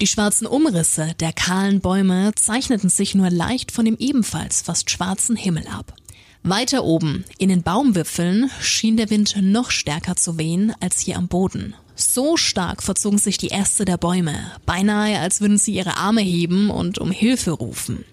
Die 0.00 0.06
schwarzen 0.06 0.46
Umrisse 0.46 1.14
der 1.20 1.34
kahlen 1.34 1.80
Bäume 1.80 2.32
zeichneten 2.36 2.88
sich 2.88 3.14
nur 3.14 3.28
leicht 3.28 3.72
von 3.72 3.84
dem 3.84 3.98
ebenfalls 3.98 4.62
fast 4.62 4.88
schwarzen 4.88 5.36
Himmel 5.36 5.66
ab. 5.66 5.94
Weiter 6.42 6.84
oben, 6.84 7.26
in 7.36 7.50
den 7.50 7.62
Baumwipfeln, 7.62 8.50
schien 8.62 8.96
der 8.96 9.10
Wind 9.10 9.36
noch 9.42 9.70
stärker 9.70 10.16
zu 10.16 10.38
wehen 10.38 10.72
als 10.80 11.00
hier 11.00 11.18
am 11.18 11.28
Boden. 11.28 11.74
So 12.00 12.38
stark 12.38 12.82
verzogen 12.82 13.18
sich 13.18 13.36
die 13.36 13.50
Äste 13.50 13.84
der 13.84 13.98
Bäume, 13.98 14.52
beinahe 14.64 15.18
als 15.20 15.42
würden 15.42 15.58
sie 15.58 15.74
ihre 15.74 15.98
Arme 15.98 16.22
heben 16.22 16.70
und 16.70 16.98
um 16.98 17.10
Hilfe 17.10 17.50
rufen. 17.50 18.06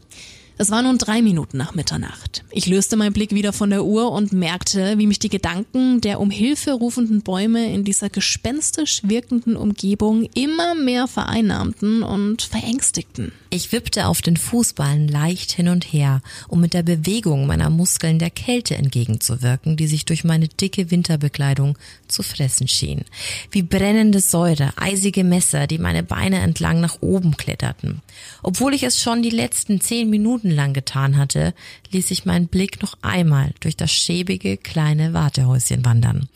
Es 0.59 0.71
war 0.71 0.81
nun 0.81 0.97
drei 0.97 1.21
Minuten 1.21 1.57
nach 1.57 1.75
Mitternacht. 1.75 2.43
Ich 2.49 2.65
löste 2.65 2.95
meinen 2.95 3.13
Blick 3.13 3.31
wieder 3.31 3.53
von 3.53 3.69
der 3.69 3.85
Uhr 3.85 4.11
und 4.11 4.33
merkte, 4.33 4.97
wie 4.97 5.05
mich 5.05 5.19
die 5.19 5.29
Gedanken 5.29 6.01
der 6.01 6.19
um 6.19 6.31
Hilfe 6.31 6.71
rufenden 6.71 7.21
Bäume 7.21 7.71
in 7.71 7.83
dieser 7.83 8.09
gespenstisch 8.09 9.01
wirkenden 9.03 9.55
Umgebung 9.55 10.27
immer 10.33 10.73
mehr 10.73 11.07
vereinnahmten 11.07 12.01
und 12.01 12.41
verängstigten. 12.41 13.33
Ich 13.51 13.71
wippte 13.71 14.07
auf 14.07 14.23
den 14.23 14.35
Fußballen 14.35 15.07
leicht 15.07 15.51
hin 15.51 15.67
und 15.67 15.85
her, 15.93 16.21
um 16.47 16.59
mit 16.59 16.73
der 16.73 16.83
Bewegung 16.83 17.45
meiner 17.45 17.69
Muskeln 17.69 18.17
der 18.17 18.31
Kälte 18.31 18.75
entgegenzuwirken, 18.75 19.77
die 19.77 19.87
sich 19.87 20.05
durch 20.05 20.23
meine 20.23 20.47
dicke 20.47 20.89
Winterbekleidung 20.89 21.77
zu 22.07 22.23
fressen 22.23 22.67
schien. 22.67 23.05
Wie 23.51 23.61
brennende 23.61 24.21
Säure, 24.21 24.73
eisige 24.75 25.23
Messer, 25.23 25.67
die 25.67 25.77
meine 25.77 26.01
Beine 26.01 26.39
entlang 26.39 26.81
nach 26.81 26.97
oben 27.01 27.37
kletterten. 27.37 28.01
Obwohl 28.41 28.73
ich 28.73 28.81
es 28.81 28.99
schon 28.99 29.21
die 29.21 29.29
letzten 29.29 29.79
zehn 29.81 30.09
Minuten 30.09 30.46
lang 30.51 30.73
getan 30.73 31.17
hatte, 31.17 31.53
ließ 31.91 32.11
ich 32.11 32.25
meinen 32.25 32.47
Blick 32.47 32.81
noch 32.81 32.97
einmal 33.01 33.51
durch 33.59 33.75
das 33.77 33.91
schäbige 33.91 34.57
kleine 34.57 35.13
Wartehäuschen 35.13 35.85
wandern. 35.85 36.27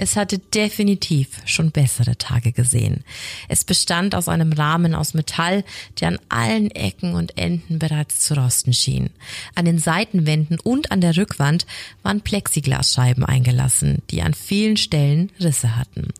Es 0.00 0.14
hatte 0.14 0.38
definitiv 0.38 1.28
schon 1.44 1.72
bessere 1.72 2.16
Tage 2.16 2.52
gesehen. 2.52 3.02
Es 3.48 3.64
bestand 3.64 4.14
aus 4.14 4.28
einem 4.28 4.52
Rahmen 4.52 4.94
aus 4.94 5.12
Metall, 5.12 5.64
der 6.00 6.08
an 6.08 6.18
allen 6.28 6.70
Ecken 6.70 7.14
und 7.14 7.36
Enden 7.36 7.80
bereits 7.80 8.20
zu 8.20 8.34
rosten 8.34 8.72
schien. 8.72 9.10
An 9.56 9.64
den 9.64 9.80
Seitenwänden 9.80 10.60
und 10.60 10.92
an 10.92 11.00
der 11.00 11.16
Rückwand 11.16 11.66
waren 12.04 12.20
Plexiglasscheiben 12.20 13.24
eingelassen, 13.24 14.00
die 14.12 14.22
an 14.22 14.34
vielen 14.34 14.76
Stellen 14.76 15.32
Risse 15.40 15.74
hatten. 15.74 16.10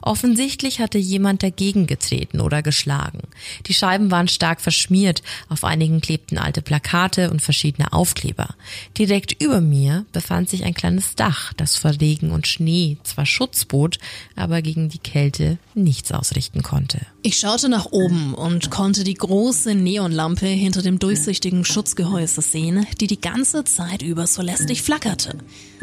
Offensichtlich 0.00 0.80
hatte 0.80 0.96
jemand 0.96 1.42
dagegen 1.42 1.86
getreten 1.86 2.40
oder 2.40 2.62
geschlagen. 2.62 3.20
Die 3.66 3.74
Scheiben 3.74 4.10
waren 4.10 4.28
stark 4.28 4.62
verschmiert, 4.62 5.22
auf 5.50 5.62
einigen 5.62 6.00
klebten 6.00 6.38
alte 6.38 6.62
Plakate 6.62 7.30
und 7.30 7.42
verschiedene 7.42 7.92
Aufkleber. 7.92 8.54
Direkt 8.96 9.42
über 9.42 9.60
mir 9.60 10.06
befand 10.12 10.48
sich 10.48 10.64
ein 10.64 10.72
kleines 10.72 11.16
Dach, 11.16 11.52
das 11.52 11.76
vor 11.76 11.92
Regen 12.00 12.30
und 12.30 12.46
Schnee 12.46 12.96
zwar 13.02 13.25
Schutz 13.26 13.64
bot, 13.64 13.98
aber 14.34 14.62
gegen 14.62 14.88
die 14.88 14.98
Kälte 14.98 15.58
nichts 15.74 16.12
ausrichten 16.12 16.62
konnte. 16.62 17.00
Ich 17.22 17.38
schaute 17.38 17.68
nach 17.68 17.86
oben 17.90 18.34
und 18.34 18.70
konnte 18.70 19.04
die 19.04 19.14
große 19.14 19.74
Neonlampe 19.74 20.46
hinter 20.46 20.82
dem 20.82 20.98
durchsichtigen 20.98 21.64
Schutzgehäuse 21.64 22.40
sehen, 22.40 22.86
die 23.00 23.06
die 23.06 23.20
ganze 23.20 23.64
Zeit 23.64 24.02
über 24.02 24.26
so 24.26 24.42
lästig 24.42 24.82
flackerte. 24.82 25.38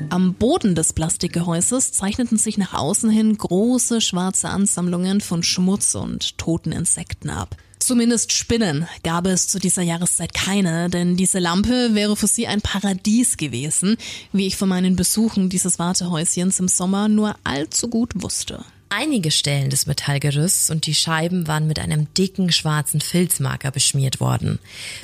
Am 0.10 0.34
Boden 0.34 0.75
des 0.75 0.93
Plastikgehäuses 0.93 1.91
zeichneten 1.91 2.38
sich 2.38 2.58
nach 2.58 2.73
außen 2.73 3.10
hin 3.10 3.38
große 3.38 4.01
schwarze 4.01 4.49
Ansammlungen 4.49 5.21
von 5.21 5.43
Schmutz 5.43 5.95
und 5.95 6.38
toten 6.38 6.71
Insekten 6.71 7.29
ab. 7.29 7.58
Zumindest 7.85 8.31
Spinnen 8.31 8.87
gab 9.03 9.27
es 9.27 9.49
zu 9.49 9.59
dieser 9.59 9.81
Jahreszeit 9.81 10.33
keine, 10.33 10.89
denn 10.89 11.17
diese 11.17 11.39
Lampe 11.39 11.89
wäre 11.93 12.15
für 12.15 12.27
sie 12.27 12.47
ein 12.47 12.61
Paradies 12.61 13.35
gewesen, 13.35 13.97
wie 14.31 14.47
ich 14.47 14.55
von 14.55 14.69
meinen 14.69 14.95
Besuchen 14.95 15.49
dieses 15.49 15.79
Wartehäuschens 15.79 16.61
im 16.61 16.69
Sommer 16.69 17.09
nur 17.09 17.35
allzu 17.43 17.89
gut 17.89 18.11
wusste. 18.15 18.63
Einige 18.95 19.32
Stellen 19.32 19.71
des 19.71 19.88
Metallgerüsts 19.88 20.69
und 20.69 20.86
die 20.86 20.93
Scheiben 20.93 21.47
waren 21.47 21.65
mit 21.65 21.79
einem 21.79 22.13
dicken 22.13 22.51
schwarzen 22.51 23.01
Filzmarker 23.01 23.71
beschmiert 23.71 24.19
worden. 24.19 24.60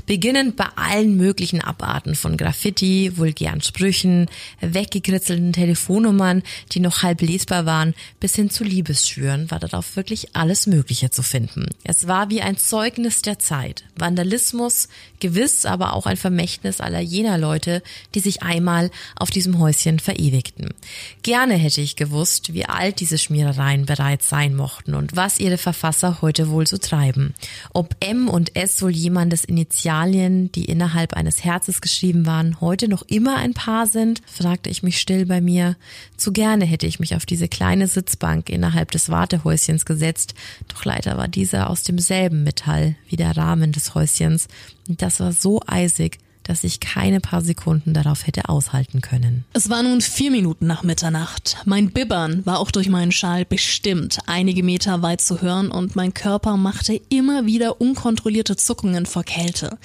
Beginnend 0.06 0.56
bei 0.58 0.68
allen 0.76 1.18
möglichen 1.18 1.60
Abarten 1.60 2.14
von 2.14 2.38
Graffiti, 2.38 3.18
vulgären 3.18 3.62
Sprüchen, 3.62 4.30
weggekritzelten 4.62 5.54
Telefonnummern, 5.54 6.44
die 6.72 6.82
noch 6.82 7.02
halb 7.02 7.22
lesbar 7.22 7.66
waren, 7.66 7.96
bis 8.20 8.36
hin 8.36 8.52
zu 8.52 8.64
Liebesschwüren 8.64 9.50
war 9.50 9.58
darauf 9.58 9.96
wirklich 9.96 10.36
alles 10.36 10.68
Mögliche 10.68 11.10
zu 11.10 11.24
finden. 11.24 11.66
Es 11.84 12.08
war 12.08 12.30
wie 12.30 12.44
ein 12.44 12.58
Zeugnis 12.58 13.24
der 13.24 13.40
Zeit. 13.40 13.86
Vandalismus, 13.96 14.88
gewiss 15.20 15.66
aber 15.66 15.94
auch 15.94 16.06
ein 16.06 16.18
Vermächtnis 16.18 16.80
aller 16.80 17.02
jener 17.02 17.40
Leute, 17.40 17.82
die 18.14 18.20
sich 18.20 18.44
einmal 18.44 18.92
auf 19.16 19.32
diesem 19.32 19.58
Häuschen 19.58 19.98
verewigten. 19.98 20.76
Gerne 21.24 21.56
hätte 21.56 21.82
ich 21.82 21.96
gewusst, 21.96 22.54
wie 22.54 22.66
alt 22.66 23.00
diese 23.00 23.18
Schmierereien 23.18 23.79
Online 23.80 23.86
bereits 23.86 24.30
sein 24.30 24.56
mochten 24.56 24.94
und 24.94 25.16
was 25.16 25.40
ihre 25.40 25.58
Verfasser 25.58 26.22
heute 26.22 26.50
wohl 26.50 26.68
so 26.68 26.78
treiben. 26.78 27.34
Ob 27.74 27.96
M 28.00 28.28
und 28.28 28.56
S 28.56 28.82
wohl 28.82 28.92
jemandes 28.92 29.44
Initialien, 29.44 30.52
die 30.52 30.66
innerhalb 30.66 31.14
eines 31.14 31.44
Herzes 31.44 31.82
geschrieben 31.82 32.26
waren, 32.26 32.60
heute 32.62 32.88
noch 32.88 33.04
immer 33.04 33.38
ein 33.38 33.54
Paar 33.54 33.88
sind, 33.88 34.22
fragte 34.26 34.70
ich 34.70 34.84
mich 34.84 35.00
still 35.00 35.26
bei 35.26 35.42
mir. 35.42 35.76
Zu 36.18 36.32
gerne 36.32 36.66
hätte 36.66 36.88
ich 36.88 37.00
mich 37.00 37.16
auf 37.16 37.26
diese 37.26 37.48
kleine 37.48 37.88
Sitzbank 37.88 38.50
innerhalb 38.50 38.92
des 38.92 39.10
Wartehäuschens 39.10 39.86
gesetzt, 39.86 40.34
doch 40.68 40.86
leider 40.86 41.18
war 41.18 41.28
dieser 41.28 41.70
aus 41.70 41.84
demselben 41.84 42.44
Metall 42.44 42.96
wie 43.08 43.16
der 43.16 43.36
Rahmen 43.36 43.72
des 43.72 43.96
Häuschens, 43.96 44.48
und 44.88 45.02
das 45.02 45.20
war 45.20 45.34
so 45.34 45.62
eisig, 45.68 46.18
dass 46.50 46.64
ich 46.64 46.80
keine 46.80 47.20
paar 47.20 47.44
Sekunden 47.44 47.94
darauf 47.94 48.26
hätte 48.26 48.50
aushalten 48.50 49.02
können. 49.02 49.46
Es 49.54 49.70
war 49.70 49.84
nun 49.84 50.02
vier 50.02 50.32
Minuten 50.32 50.66
nach 50.66 50.82
Mitternacht. 50.82 51.58
Mein 51.66 51.92
Bibbern 51.92 52.44
war 52.44 52.60
auch 52.60 52.72
durch 52.72 52.90
meinen 52.90 53.12
Schal 53.12 53.46
bestimmt 53.46 54.18
einige 54.26 54.64
Meter 54.64 55.04
weit 55.04 55.22
zu 55.22 55.44
hören 55.44 55.70
und 55.70 55.96
mein 55.96 56.16
Körper 56.16 56.58
machte 56.58 57.00
immer 57.10 57.46
wieder 57.46 57.80
unkontrollierte 57.80 58.56
Zuckungen 58.56 59.06
vor 59.06 59.24
Kälte. 59.24 59.78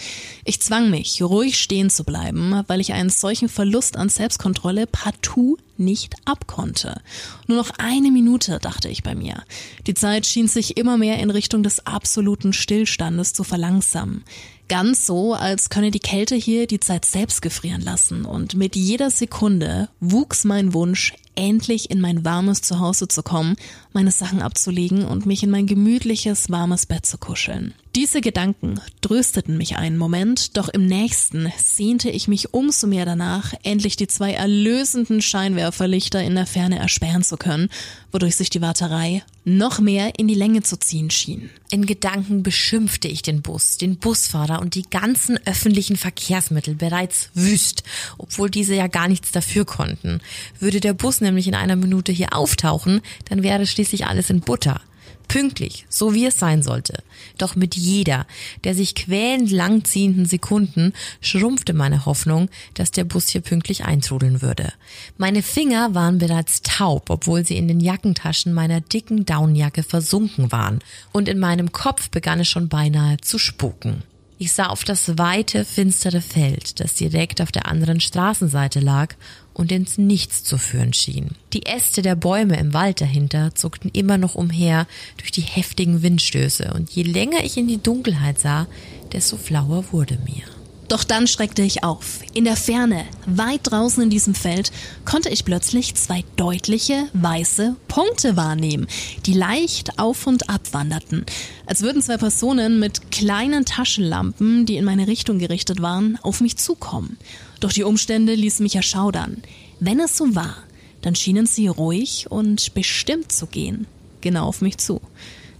Ich 0.46 0.62
zwang 0.62 0.88
mich, 0.88 1.20
ruhig 1.20 1.60
stehen 1.60 1.90
zu 1.90 2.02
bleiben, 2.02 2.62
weil 2.66 2.80
ich 2.80 2.94
einen 2.94 3.10
solchen 3.10 3.50
Verlust 3.50 3.98
an 3.98 4.08
Selbstkontrolle 4.08 4.86
partout 4.86 5.58
nicht 5.76 6.14
abkonnte. 6.24 7.00
Nur 7.46 7.58
noch 7.58 7.70
eine 7.78 8.10
Minute, 8.10 8.58
dachte 8.60 8.88
ich 8.88 9.02
bei 9.02 9.14
mir. 9.14 9.42
Die 9.86 9.94
Zeit 9.94 10.26
schien 10.26 10.48
sich 10.48 10.76
immer 10.76 10.96
mehr 10.96 11.18
in 11.18 11.30
Richtung 11.30 11.62
des 11.62 11.86
absoluten 11.86 12.52
Stillstandes 12.52 13.32
zu 13.32 13.44
verlangsamen. 13.44 14.24
Ganz 14.68 15.04
so, 15.04 15.34
als 15.34 15.68
könne 15.68 15.90
die 15.90 16.00
Kälte 16.00 16.34
hier 16.36 16.66
die 16.66 16.80
Zeit 16.80 17.04
selbst 17.04 17.42
gefrieren 17.42 17.82
lassen. 17.82 18.24
Und 18.24 18.54
mit 18.54 18.76
jeder 18.76 19.10
Sekunde 19.10 19.88
wuchs 20.00 20.44
mein 20.44 20.72
Wunsch, 20.72 21.12
endlich 21.34 21.90
in 21.90 22.00
mein 22.00 22.24
warmes 22.24 22.62
Zuhause 22.62 23.06
zu 23.08 23.22
kommen, 23.22 23.56
meine 23.92 24.10
Sachen 24.10 24.40
abzulegen 24.40 25.04
und 25.04 25.26
mich 25.26 25.42
in 25.42 25.50
mein 25.50 25.66
gemütliches, 25.66 26.50
warmes 26.50 26.86
Bett 26.86 27.04
zu 27.04 27.18
kuscheln. 27.18 27.74
Diese 27.96 28.20
Gedanken 28.20 28.80
trösteten 29.02 29.56
mich 29.56 29.76
einen 29.76 29.98
Moment, 29.98 30.56
doch 30.56 30.68
im 30.68 30.84
nächsten 30.84 31.52
sehnte 31.56 32.10
ich 32.10 32.26
mich 32.26 32.52
umso 32.52 32.88
mehr 32.88 33.04
danach, 33.04 33.54
endlich 33.62 33.94
die 33.94 34.08
zwei 34.08 34.32
erlösenden 34.32 35.22
Scheinwerferlichter 35.22 36.20
in 36.20 36.34
der 36.34 36.46
Ferne 36.46 36.80
ersperren 36.80 37.22
zu 37.22 37.36
können, 37.36 37.68
wodurch 38.10 38.34
sich 38.34 38.50
die 38.50 38.60
Warterei 38.60 39.22
noch 39.44 39.78
mehr 39.78 40.18
in 40.18 40.26
die 40.26 40.34
Länge 40.34 40.64
zu 40.64 40.76
ziehen 40.76 41.08
schien. 41.10 41.50
In 41.70 41.86
Gedanken 41.86 42.42
beschimpfte 42.42 43.06
ich 43.06 43.22
den 43.22 43.42
Bus, 43.42 43.76
den 43.76 43.98
Busfahrer 43.98 44.60
und 44.60 44.74
die 44.74 44.90
ganzen 44.90 45.38
öffentlichen 45.46 45.96
Verkehrsmittel 45.96 46.74
bereits 46.74 47.30
wüst, 47.34 47.84
obwohl 48.18 48.50
diese 48.50 48.74
ja 48.74 48.88
gar 48.88 49.06
nichts 49.06 49.30
dafür 49.30 49.64
konnten. 49.64 50.20
Würde 50.58 50.80
der 50.80 50.94
Bus 50.94 51.20
nämlich 51.20 51.46
in 51.46 51.54
einer 51.54 51.76
Minute 51.76 52.10
hier 52.10 52.36
auftauchen, 52.36 53.02
dann 53.26 53.44
wäre 53.44 53.68
schließlich 53.68 54.06
alles 54.06 54.30
in 54.30 54.40
Butter. 54.40 54.80
Pünktlich, 55.28 55.86
so 55.88 56.14
wie 56.14 56.26
es 56.26 56.38
sein 56.38 56.62
sollte. 56.62 57.02
Doch 57.38 57.56
mit 57.56 57.74
jeder 57.74 58.26
der 58.64 58.74
sich 58.74 58.94
quälend 58.94 59.50
langziehenden 59.50 60.26
Sekunden 60.26 60.92
schrumpfte 61.20 61.72
meine 61.72 62.06
Hoffnung, 62.06 62.48
dass 62.74 62.90
der 62.90 63.04
Bus 63.04 63.28
hier 63.28 63.40
pünktlich 63.40 63.84
eintrudeln 63.84 64.42
würde. 64.42 64.72
Meine 65.18 65.42
Finger 65.42 65.94
waren 65.94 66.18
bereits 66.18 66.62
taub, 66.62 67.10
obwohl 67.10 67.44
sie 67.44 67.56
in 67.56 67.68
den 67.68 67.80
Jackentaschen 67.80 68.52
meiner 68.52 68.80
dicken 68.80 69.24
Downjacke 69.24 69.82
versunken 69.82 70.52
waren, 70.52 70.80
und 71.12 71.28
in 71.28 71.38
meinem 71.38 71.72
Kopf 71.72 72.10
begann 72.10 72.40
es 72.40 72.48
schon 72.48 72.68
beinahe 72.68 73.18
zu 73.18 73.38
spuken. 73.38 74.02
Ich 74.38 74.52
sah 74.52 74.66
auf 74.66 74.84
das 74.84 75.16
weite, 75.16 75.64
finstere 75.64 76.20
Feld, 76.20 76.80
das 76.80 76.94
direkt 76.94 77.40
auf 77.40 77.52
der 77.52 77.66
anderen 77.66 78.00
Straßenseite 78.00 78.80
lag 78.80 79.14
und 79.54 79.72
ins 79.72 79.96
Nichts 79.96 80.44
zu 80.44 80.58
führen 80.58 80.92
schien. 80.92 81.30
Die 81.52 81.64
Äste 81.64 82.02
der 82.02 82.16
Bäume 82.16 82.58
im 82.58 82.74
Wald 82.74 83.00
dahinter 83.00 83.54
zuckten 83.54 83.90
immer 83.92 84.18
noch 84.18 84.34
umher 84.34 84.86
durch 85.16 85.30
die 85.30 85.40
heftigen 85.40 86.02
Windstöße, 86.02 86.72
und 86.74 86.90
je 86.90 87.04
länger 87.04 87.42
ich 87.44 87.56
in 87.56 87.68
die 87.68 87.82
Dunkelheit 87.82 88.38
sah, 88.38 88.66
desto 89.12 89.36
flauer 89.36 89.84
wurde 89.92 90.18
mir. 90.24 90.42
Doch 90.88 91.02
dann 91.02 91.26
schreckte 91.26 91.62
ich 91.62 91.82
auf. 91.82 92.20
In 92.34 92.44
der 92.44 92.56
Ferne, 92.56 93.04
weit 93.26 93.60
draußen 93.64 94.02
in 94.02 94.10
diesem 94.10 94.34
Feld, 94.34 94.70
konnte 95.04 95.30
ich 95.30 95.44
plötzlich 95.44 95.94
zwei 95.94 96.24
deutliche, 96.36 97.08
weiße 97.14 97.76
Punkte 97.88 98.36
wahrnehmen, 98.36 98.86
die 99.24 99.32
leicht 99.32 99.98
auf 99.98 100.26
und 100.26 100.50
ab 100.50 100.60
wanderten, 100.72 101.24
als 101.66 101.82
würden 101.82 102.02
zwei 102.02 102.18
Personen 102.18 102.78
mit 102.80 103.10
kleinen 103.10 103.64
Taschenlampen, 103.64 104.66
die 104.66 104.76
in 104.76 104.84
meine 104.84 105.06
Richtung 105.06 105.38
gerichtet 105.38 105.80
waren, 105.80 106.18
auf 106.22 106.40
mich 106.40 106.58
zukommen. 106.58 107.18
Doch 107.64 107.72
die 107.72 107.84
Umstände 107.84 108.34
ließen 108.34 108.62
mich 108.62 108.76
erschaudern. 108.76 109.42
Wenn 109.80 109.98
es 109.98 110.18
so 110.18 110.34
war, 110.34 110.54
dann 111.00 111.14
schienen 111.14 111.46
sie 111.46 111.66
ruhig 111.66 112.26
und 112.28 112.74
bestimmt 112.74 113.32
zu 113.32 113.46
gehen, 113.46 113.86
genau 114.20 114.48
auf 114.48 114.60
mich 114.60 114.76
zu. 114.76 115.00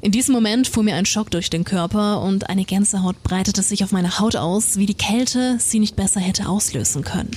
In 0.02 0.12
diesem 0.12 0.34
Moment 0.34 0.68
fuhr 0.68 0.82
mir 0.82 0.96
ein 0.96 1.06
Schock 1.06 1.30
durch 1.30 1.48
den 1.48 1.64
Körper 1.64 2.20
und 2.20 2.50
eine 2.50 2.66
Gänsehaut 2.66 3.22
breitete 3.22 3.62
sich 3.62 3.84
auf 3.84 3.92
meine 3.92 4.18
Haut 4.18 4.36
aus, 4.36 4.76
wie 4.76 4.84
die 4.84 4.92
Kälte 4.92 5.56
sie 5.58 5.78
nicht 5.78 5.96
besser 5.96 6.20
hätte 6.20 6.46
auslösen 6.46 7.04
können. 7.04 7.30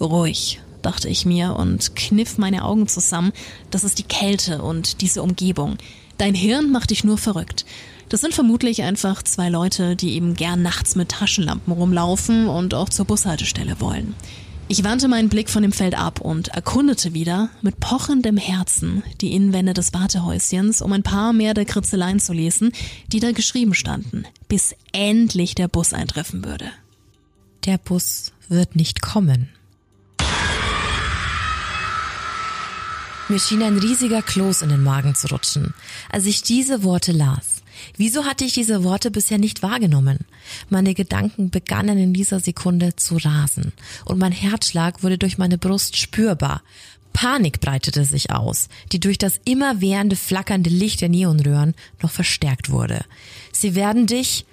Ruhig, 0.00 0.60
dachte 0.80 1.10
ich 1.10 1.26
mir 1.26 1.54
und 1.56 1.94
kniff 1.94 2.38
meine 2.38 2.64
Augen 2.64 2.88
zusammen. 2.88 3.32
Das 3.70 3.84
ist 3.84 3.98
die 3.98 4.04
Kälte 4.04 4.62
und 4.62 5.02
diese 5.02 5.22
Umgebung. 5.22 5.76
Dein 6.16 6.34
Hirn 6.34 6.72
macht 6.72 6.88
dich 6.88 7.04
nur 7.04 7.18
verrückt. 7.18 7.66
Das 8.10 8.20
sind 8.20 8.34
vermutlich 8.34 8.82
einfach 8.82 9.22
zwei 9.22 9.48
Leute, 9.48 9.94
die 9.94 10.14
eben 10.14 10.34
gern 10.34 10.62
nachts 10.62 10.96
mit 10.96 11.10
Taschenlampen 11.10 11.72
rumlaufen 11.72 12.48
und 12.48 12.74
auch 12.74 12.88
zur 12.88 13.04
Bushaltestelle 13.04 13.80
wollen. 13.80 14.16
Ich 14.66 14.82
wandte 14.82 15.06
meinen 15.06 15.28
Blick 15.28 15.48
von 15.48 15.62
dem 15.62 15.70
Feld 15.70 15.96
ab 15.96 16.20
und 16.20 16.48
erkundete 16.48 17.14
wieder 17.14 17.50
mit 17.62 17.78
pochendem 17.78 18.36
Herzen 18.36 19.04
die 19.20 19.32
Innenwände 19.32 19.74
des 19.74 19.94
Wartehäuschens, 19.94 20.82
um 20.82 20.92
ein 20.92 21.04
paar 21.04 21.32
mehr 21.32 21.54
der 21.54 21.64
Kritzeleien 21.64 22.18
zu 22.18 22.32
lesen, 22.32 22.72
die 23.12 23.20
da 23.20 23.30
geschrieben 23.30 23.74
standen, 23.74 24.24
bis 24.48 24.74
endlich 24.90 25.54
der 25.54 25.68
Bus 25.68 25.92
eintreffen 25.92 26.44
würde. 26.44 26.66
Der 27.64 27.78
Bus 27.78 28.32
wird 28.48 28.74
nicht 28.74 29.02
kommen. 29.02 29.50
Mir 33.28 33.38
schien 33.38 33.62
ein 33.62 33.78
riesiger 33.78 34.22
Kloß 34.22 34.62
in 34.62 34.70
den 34.70 34.82
Magen 34.82 35.14
zu 35.14 35.28
rutschen, 35.28 35.74
als 36.10 36.26
ich 36.26 36.42
diese 36.42 36.82
Worte 36.82 37.12
las. 37.12 37.59
Wieso 37.96 38.24
hatte 38.24 38.44
ich 38.44 38.54
diese 38.54 38.84
Worte 38.84 39.10
bisher 39.10 39.38
nicht 39.38 39.62
wahrgenommen? 39.62 40.18
Meine 40.68 40.94
Gedanken 40.94 41.50
begannen 41.50 41.98
in 41.98 42.12
dieser 42.12 42.40
Sekunde 42.40 42.96
zu 42.96 43.16
rasen 43.16 43.72
und 44.04 44.18
mein 44.18 44.32
Herzschlag 44.32 45.02
wurde 45.02 45.18
durch 45.18 45.38
meine 45.38 45.58
Brust 45.58 45.96
spürbar. 45.96 46.62
Panik 47.12 47.60
breitete 47.60 48.04
sich 48.04 48.30
aus, 48.30 48.68
die 48.92 49.00
durch 49.00 49.18
das 49.18 49.40
immerwährende 49.44 50.16
flackernde 50.16 50.70
Licht 50.70 51.00
der 51.00 51.08
Neonröhren 51.08 51.74
noch 52.02 52.10
verstärkt 52.10 52.70
wurde. 52.70 53.04
Sie 53.52 53.74
werden 53.74 54.06
dich, 54.06 54.44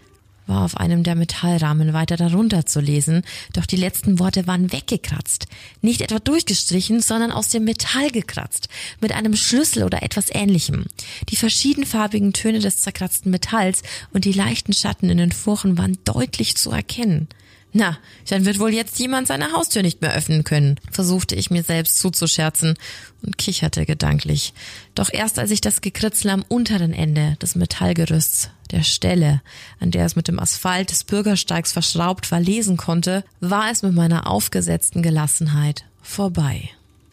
war 0.48 0.64
auf 0.64 0.78
einem 0.78 1.04
der 1.04 1.16
Metallrahmen 1.16 1.94
weiter 1.94 2.18
darunter 2.18 2.66
zu 2.66 2.80
lesen, 2.80 3.22
doch 3.54 3.66
die 3.66 3.76
letzten 3.76 4.20
Worte 4.20 4.48
waren 4.48 4.72
weggekratzt. 4.72 5.48
Nicht 5.82 6.02
etwa 6.02 6.20
durchgestrichen, 6.20 7.02
sondern 7.02 7.32
aus 7.32 7.50
dem 7.50 7.66
Metall 7.66 8.10
gekratzt, 8.10 8.70
mit 9.02 9.12
einem 9.12 9.36
Schlüssel 9.36 9.84
oder 9.84 10.04
etwas 10.04 10.34
ähnlichem. 10.34 10.86
Die 11.30 11.36
verschiedenfarbigen 11.36 12.34
Töne 12.34 12.60
des 12.60 12.78
zerkratzten 12.78 13.32
Metalls 13.32 13.84
und 14.14 14.26
die 14.26 14.34
leichten 14.34 14.74
Schatten 14.74 15.10
in 15.10 15.18
den 15.18 15.32
Furchen 15.32 15.78
waren 15.78 15.98
deutlich 16.06 16.56
zu 16.56 16.72
erkennen. 16.72 17.28
Na, 17.74 17.98
dann 18.30 18.46
wird 18.46 18.60
wohl 18.60 18.74
jetzt 18.74 18.98
jemand 18.98 19.28
seine 19.28 19.52
Haustür 19.52 19.84
nicht 19.84 20.02
mehr 20.02 20.16
öffnen 20.16 20.44
können, 20.44 20.80
versuchte 20.90 21.36
ich 21.36 21.52
mir 21.52 21.64
selbst 21.64 22.00
zuzuscherzen 22.00 22.76
und 23.24 23.38
kicherte 23.38 23.86
gedanklich. 23.86 24.54
Doch 24.96 25.12
erst 25.12 25.38
als 25.38 25.52
ich 25.52 25.62
das 25.62 25.82
Gekritzel 25.82 26.32
am 26.32 26.44
unteren 26.48 26.94
Ende 26.94 27.36
des 27.42 27.56
Metallgerüsts, 27.56 28.50
der 28.72 28.84
Stelle, 28.84 29.42
an 29.80 29.92
der 29.92 30.06
es 30.06 30.16
mit 30.16 30.28
dem 30.28 30.40
Asphalt 30.40 30.92
des 30.92 31.04
Bürgersteigs 31.04 31.72
verschraubt 31.72 32.32
war, 32.32 32.40
lesen 32.40 32.78
konnte, 32.78 33.24
war 33.40 33.72
es 33.72 33.84
mit 33.84 33.94
meiner 33.94 34.28
aufgesetzten 34.28 35.02
Gelassenheit 35.02 35.86
vorbei. 36.02 36.70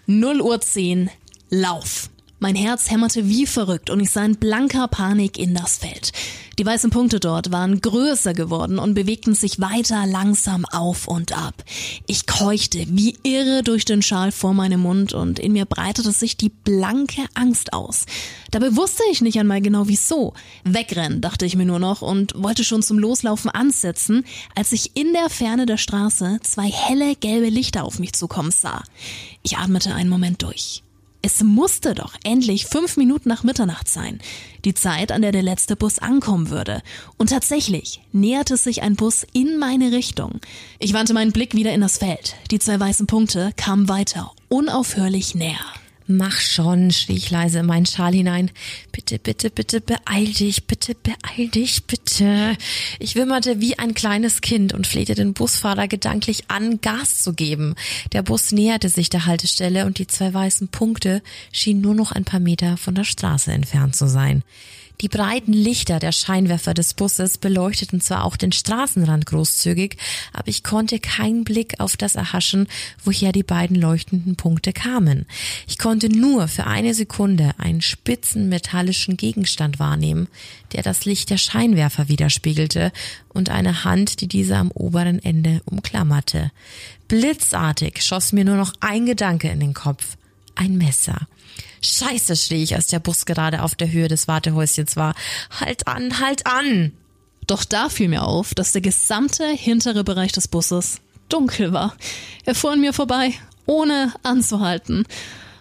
0 0.07 0.41
Uhr 0.41 0.61
10, 0.61 1.11
Lauf. 1.51 2.11
Mein 2.41 2.57
Herz 2.57 2.91
hämmerte 2.91 3.29
wie 3.29 3.47
verrückt 3.47 3.91
und 3.91 4.01
ich 4.01 4.11
sah 4.11 4.25
in 4.25 4.37
blanker 4.37 4.89
Panik 4.89 5.39
in 5.39 5.55
das 5.55 5.79
Feld. 5.79 6.13
Die 6.59 6.67
weißen 6.67 6.91
Punkte 6.91 7.19
dort 7.19 7.51
waren 7.51 7.81
größer 7.81 8.33
geworden 8.33 8.79
und 8.79 8.95
bewegten 8.95 9.35
sich 9.35 9.61
weiter 9.61 10.07
langsam 10.07 10.65
auf 10.67 11.09
und 11.09 11.37
ab. 11.37 11.65
Ich 12.07 12.27
keuchte 12.27 12.85
wie 12.91 13.17
irre 13.25 13.63
durch 13.63 13.85
den 13.85 14.03
Schal 14.03 14.31
vor 14.31 14.55
meinem 14.55 14.81
Mund 14.81 15.13
und 15.13 15.41
in 15.41 15.53
mir 15.53 15.65
breitete 15.65 16.13
sich 16.13 16.37
die 16.37 16.51
blanke 16.51 17.23
Angst 17.35 17.73
aus. 17.73 18.07
Dabei 18.53 18.77
wusste 18.77 19.03
ich 19.11 19.21
nicht 19.21 19.39
einmal 19.41 19.61
genau 19.61 19.89
wieso. 19.89 20.35
Wegrennen, 20.65 21.21
dachte 21.21 21.45
ich 21.45 21.57
mir 21.57 21.67
nur 21.67 21.81
noch 21.81 22.03
und 22.03 22.35
wollte 22.41 22.63
schon 22.63 22.83
zum 22.83 22.99
Loslaufen 23.01 23.51
ansetzen, 23.51 24.25
als 24.55 24.71
ich 24.71 24.97
in 24.97 25.13
der 25.13 25.31
Ferne 25.31 25.67
der 25.67 25.79
Straße 25.79 26.39
zwei 26.43 26.71
helle 26.71 27.17
gelbe 27.17 27.49
Lichter 27.49 27.85
auf 27.85 27.99
mich 27.99 28.13
zukommen 28.13 28.53
sah. 28.53 28.85
Ich 29.43 29.59
atmete 29.59 29.93
einen 29.93 30.11
Moment 30.11 30.43
durch. 30.43 30.84
Es 31.27 31.43
musste 31.43 31.95
doch 31.95 32.17
endlich 32.23 32.67
fünf 32.67 32.99
Minuten 32.99 33.31
nach 33.31 33.45
Mitternacht 33.45 33.89
sein, 33.89 34.21
die 34.67 34.75
Zeit, 34.75 35.11
an 35.11 35.23
der 35.23 35.33
der 35.33 35.43
letzte 35.43 35.75
Bus 35.75 35.99
ankommen 35.99 36.51
würde. 36.51 36.83
Und 37.17 37.31
tatsächlich 37.31 38.03
näherte 38.13 38.59
sich 38.59 38.83
ein 38.83 38.95
Bus 38.95 39.27
in 39.33 39.57
meine 39.57 39.91
Richtung. 39.91 40.41
Ich 40.81 40.93
wandte 40.93 41.15
meinen 41.15 41.33
Blick 41.33 41.55
wieder 41.55 41.73
in 41.73 41.81
das 41.81 41.97
Feld. 41.97 42.35
Die 42.51 42.59
zwei 42.59 42.79
weißen 42.79 43.07
Punkte 43.07 43.53
kamen 43.57 43.89
weiter, 43.89 44.33
unaufhörlich 44.51 45.35
näher. 45.35 45.65
Mach 46.07 46.39
schon, 46.39 46.91
schrie 46.91 47.17
ich 47.17 47.31
leise 47.31 47.61
in 47.61 47.67
meinen 47.67 47.87
Schal 47.87 48.13
hinein. 48.13 48.51
Bitte, 48.93 49.19
bitte, 49.19 49.49
bitte, 49.49 49.81
beeil 49.81 50.27
dich, 50.27 50.67
bitte, 50.67 50.95
beeil 50.95 51.49
dich, 51.49 51.85
bitte. 51.85 52.59
Ich 52.99 53.15
wimmerte 53.15 53.61
wie 53.61 53.79
ein 53.79 53.95
kleines 53.95 54.43
Kind 54.43 54.75
und 54.75 54.87
flehte 54.87 55.15
den 55.15 55.33
Busfahrer 55.33 55.89
gedanklich 55.89 56.51
an, 56.51 56.83
Gas 56.83 57.23
zu 57.23 57.33
geben. 57.33 57.75
Der 58.13 58.23
Bus 58.23 58.53
näherte 58.53 58.91
sich 58.91 59.09
der 59.09 59.25
Haltestelle 59.25 59.87
und 59.87 59.99
die 59.99 60.07
zwei 60.07 60.35
weißen 60.35 60.69
Punkte 60.69 61.23
schienen 61.53 61.81
nur 61.81 61.95
noch 61.95 62.13
ein 62.13 62.25
paar 62.25 62.41
Meter 62.41 62.77
von 62.77 62.95
der 62.95 63.05
Straße 63.05 63.51
entfernt 63.51 63.97
zu 63.97 64.07
sein. 64.07 64.43
Die 65.01 65.09
breiten 65.09 65.53
Lichter 65.53 65.99
der 65.99 66.13
Scheinwerfer 66.13 66.73
des 66.73 66.95
Busses 66.95 67.39
beleuchteten 67.39 68.01
zwar 68.01 68.25
auch 68.25 68.37
den 68.37 68.53
Straßenrand 68.53 69.27
großzügig, 69.27 69.97
aber 70.33 70.49
ich 70.49 70.63
konnte 70.63 71.01
keinen 71.01 71.45
Blick 71.45 71.81
auf 71.81 71.97
das 71.97 72.15
erhaschen, 72.15 72.69
woher 73.03 73.33
die 73.33 73.43
beiden 73.43 73.77
leuchtenden 73.77 74.37
Punkte 74.37 74.73
kamen. 74.73 75.27
Ich 75.67 75.79
konnte 75.79 76.09
nur 76.09 76.47
für 76.49 76.67
eine 76.67 76.95
Sekunde 76.95 77.51
einen 77.59 77.83
spitzen 77.83 78.49
metallischen 78.49 79.17
Gegenstand 79.17 79.79
wahrnehmen, 79.79 80.29
der 80.73 80.83
das 80.83 81.05
Licht 81.05 81.31
der 81.31 81.39
Scheinwerfer 81.39 82.09
widerspiegelte 82.09 82.93
und 83.29 83.51
eine 83.51 83.85
Hand, 83.85 84.21
die 84.21 84.29
diese 84.29 84.57
am 84.57 84.71
oberen 84.71 85.23
Ende 85.23 85.61
umklammerte. 85.65 86.53
Blitzartig 87.09 88.03
schoss 88.03 88.33
mir 88.33 88.45
nur 88.45 88.57
noch 88.57 88.73
ein 88.81 89.07
Gedanke 89.07 89.49
in 89.49 89.61
den 89.61 89.75
Kopf. 89.75 90.17
Ein 90.55 90.79
Messer. 90.79 91.27
Scheiße, 91.83 92.37
schrie 92.37 92.63
ich, 92.63 92.75
als 92.75 92.87
der 92.87 92.99
Bus 92.99 93.27
gerade 93.27 93.63
auf 93.63 93.75
der 93.75 93.93
Höhe 93.93 94.09
des 94.09 94.27
Wartehäuschens 94.27 94.97
war. 94.97 95.15
Halt 95.61 95.87
an, 95.87 96.19
halt 96.21 96.47
an! 96.47 96.93
Doch 97.47 97.65
da 97.65 97.89
fiel 97.89 98.09
mir 98.09 98.23
auf, 98.23 98.55
dass 98.55 98.73
der 98.73 98.81
gesamte 98.81 99.47
hintere 99.47 100.03
Bereich 100.03 100.33
des 100.33 100.49
Busses 100.49 101.01
dunkel 101.29 101.73
war. 101.73 101.95
Er 102.45 102.55
fuhr 102.55 102.73
an 102.73 102.81
mir 102.81 102.93
vorbei, 102.93 103.35
ohne 103.67 104.15
anzuhalten. 104.23 105.05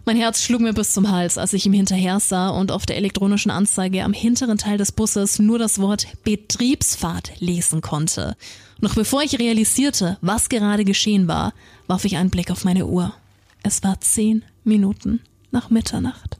Mein 0.06 0.17
Herz 0.17 0.43
schlug 0.43 0.62
mir 0.62 0.73
bis 0.73 0.91
zum 0.91 1.12
Hals, 1.12 1.38
als 1.38 1.53
ich 1.53 1.65
ihm 1.65 1.73
hinterher 1.73 2.19
sah 2.19 2.49
und 2.49 2.71
auf 2.71 2.86
der 2.86 2.97
elektronischen 2.97 3.51
Anzeige 3.51 4.03
am 4.03 4.13
hinteren 4.13 4.58
Teil 4.58 4.77
des 4.77 4.91
Busses 4.91 5.39
nur 5.39 5.60
das 5.60 5.79
Wort 5.79 6.08
Betriebsfahrt 6.23 7.32
lesen 7.39 7.82
konnte. 7.82 8.36
Noch 8.82 8.95
bevor 8.95 9.23
ich 9.23 9.39
realisierte, 9.39 10.17
was 10.21 10.49
gerade 10.49 10.84
geschehen 10.84 11.27
war, 11.27 11.53
warf 11.88 12.03
ich 12.03 12.17
einen 12.17 12.29
Blick 12.29 12.51
auf 12.51 12.65
meine 12.65 12.86
Uhr. 12.86 13.13
Es 13.62 13.82
war 13.84 13.99
zehn 14.01 14.43
Minuten 14.65 15.21
nach 15.53 15.69
Mitternacht. 15.69 16.37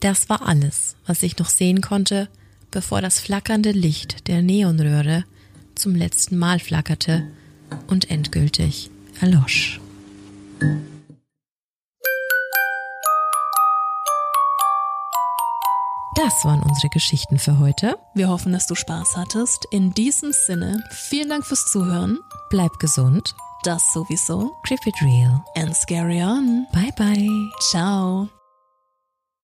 Das 0.00 0.28
war 0.28 0.46
alles, 0.46 0.96
was 1.06 1.22
ich 1.22 1.38
noch 1.38 1.48
sehen 1.48 1.80
konnte, 1.80 2.28
bevor 2.70 3.00
das 3.00 3.18
flackernde 3.18 3.72
Licht 3.72 4.28
der 4.28 4.42
Neonröhre 4.42 5.24
zum 5.74 5.94
letzten 5.94 6.36
Mal 6.36 6.58
flackerte 6.58 7.26
und 7.86 8.10
endgültig 8.10 8.90
erlosch. 9.20 9.80
Das 16.18 16.44
waren 16.44 16.62
unsere 16.62 16.88
Geschichten 16.88 17.38
für 17.38 17.60
heute. 17.60 17.96
Wir 18.12 18.28
hoffen, 18.28 18.52
dass 18.52 18.66
du 18.66 18.74
Spaß 18.74 19.16
hattest. 19.16 19.66
In 19.70 19.92
diesem 19.92 20.32
Sinne, 20.32 20.82
vielen 20.90 21.28
Dank 21.28 21.46
fürs 21.46 21.66
Zuhören. 21.66 22.18
Bleib 22.50 22.80
gesund. 22.80 23.36
Das 23.62 23.92
sowieso. 23.92 24.52
Creep 24.64 24.84
it 24.86 25.00
real. 25.00 25.44
And 25.56 25.74
scary 25.76 26.20
on. 26.22 26.66
Bye 26.72 26.92
bye. 26.96 27.50
Ciao. 27.70 28.28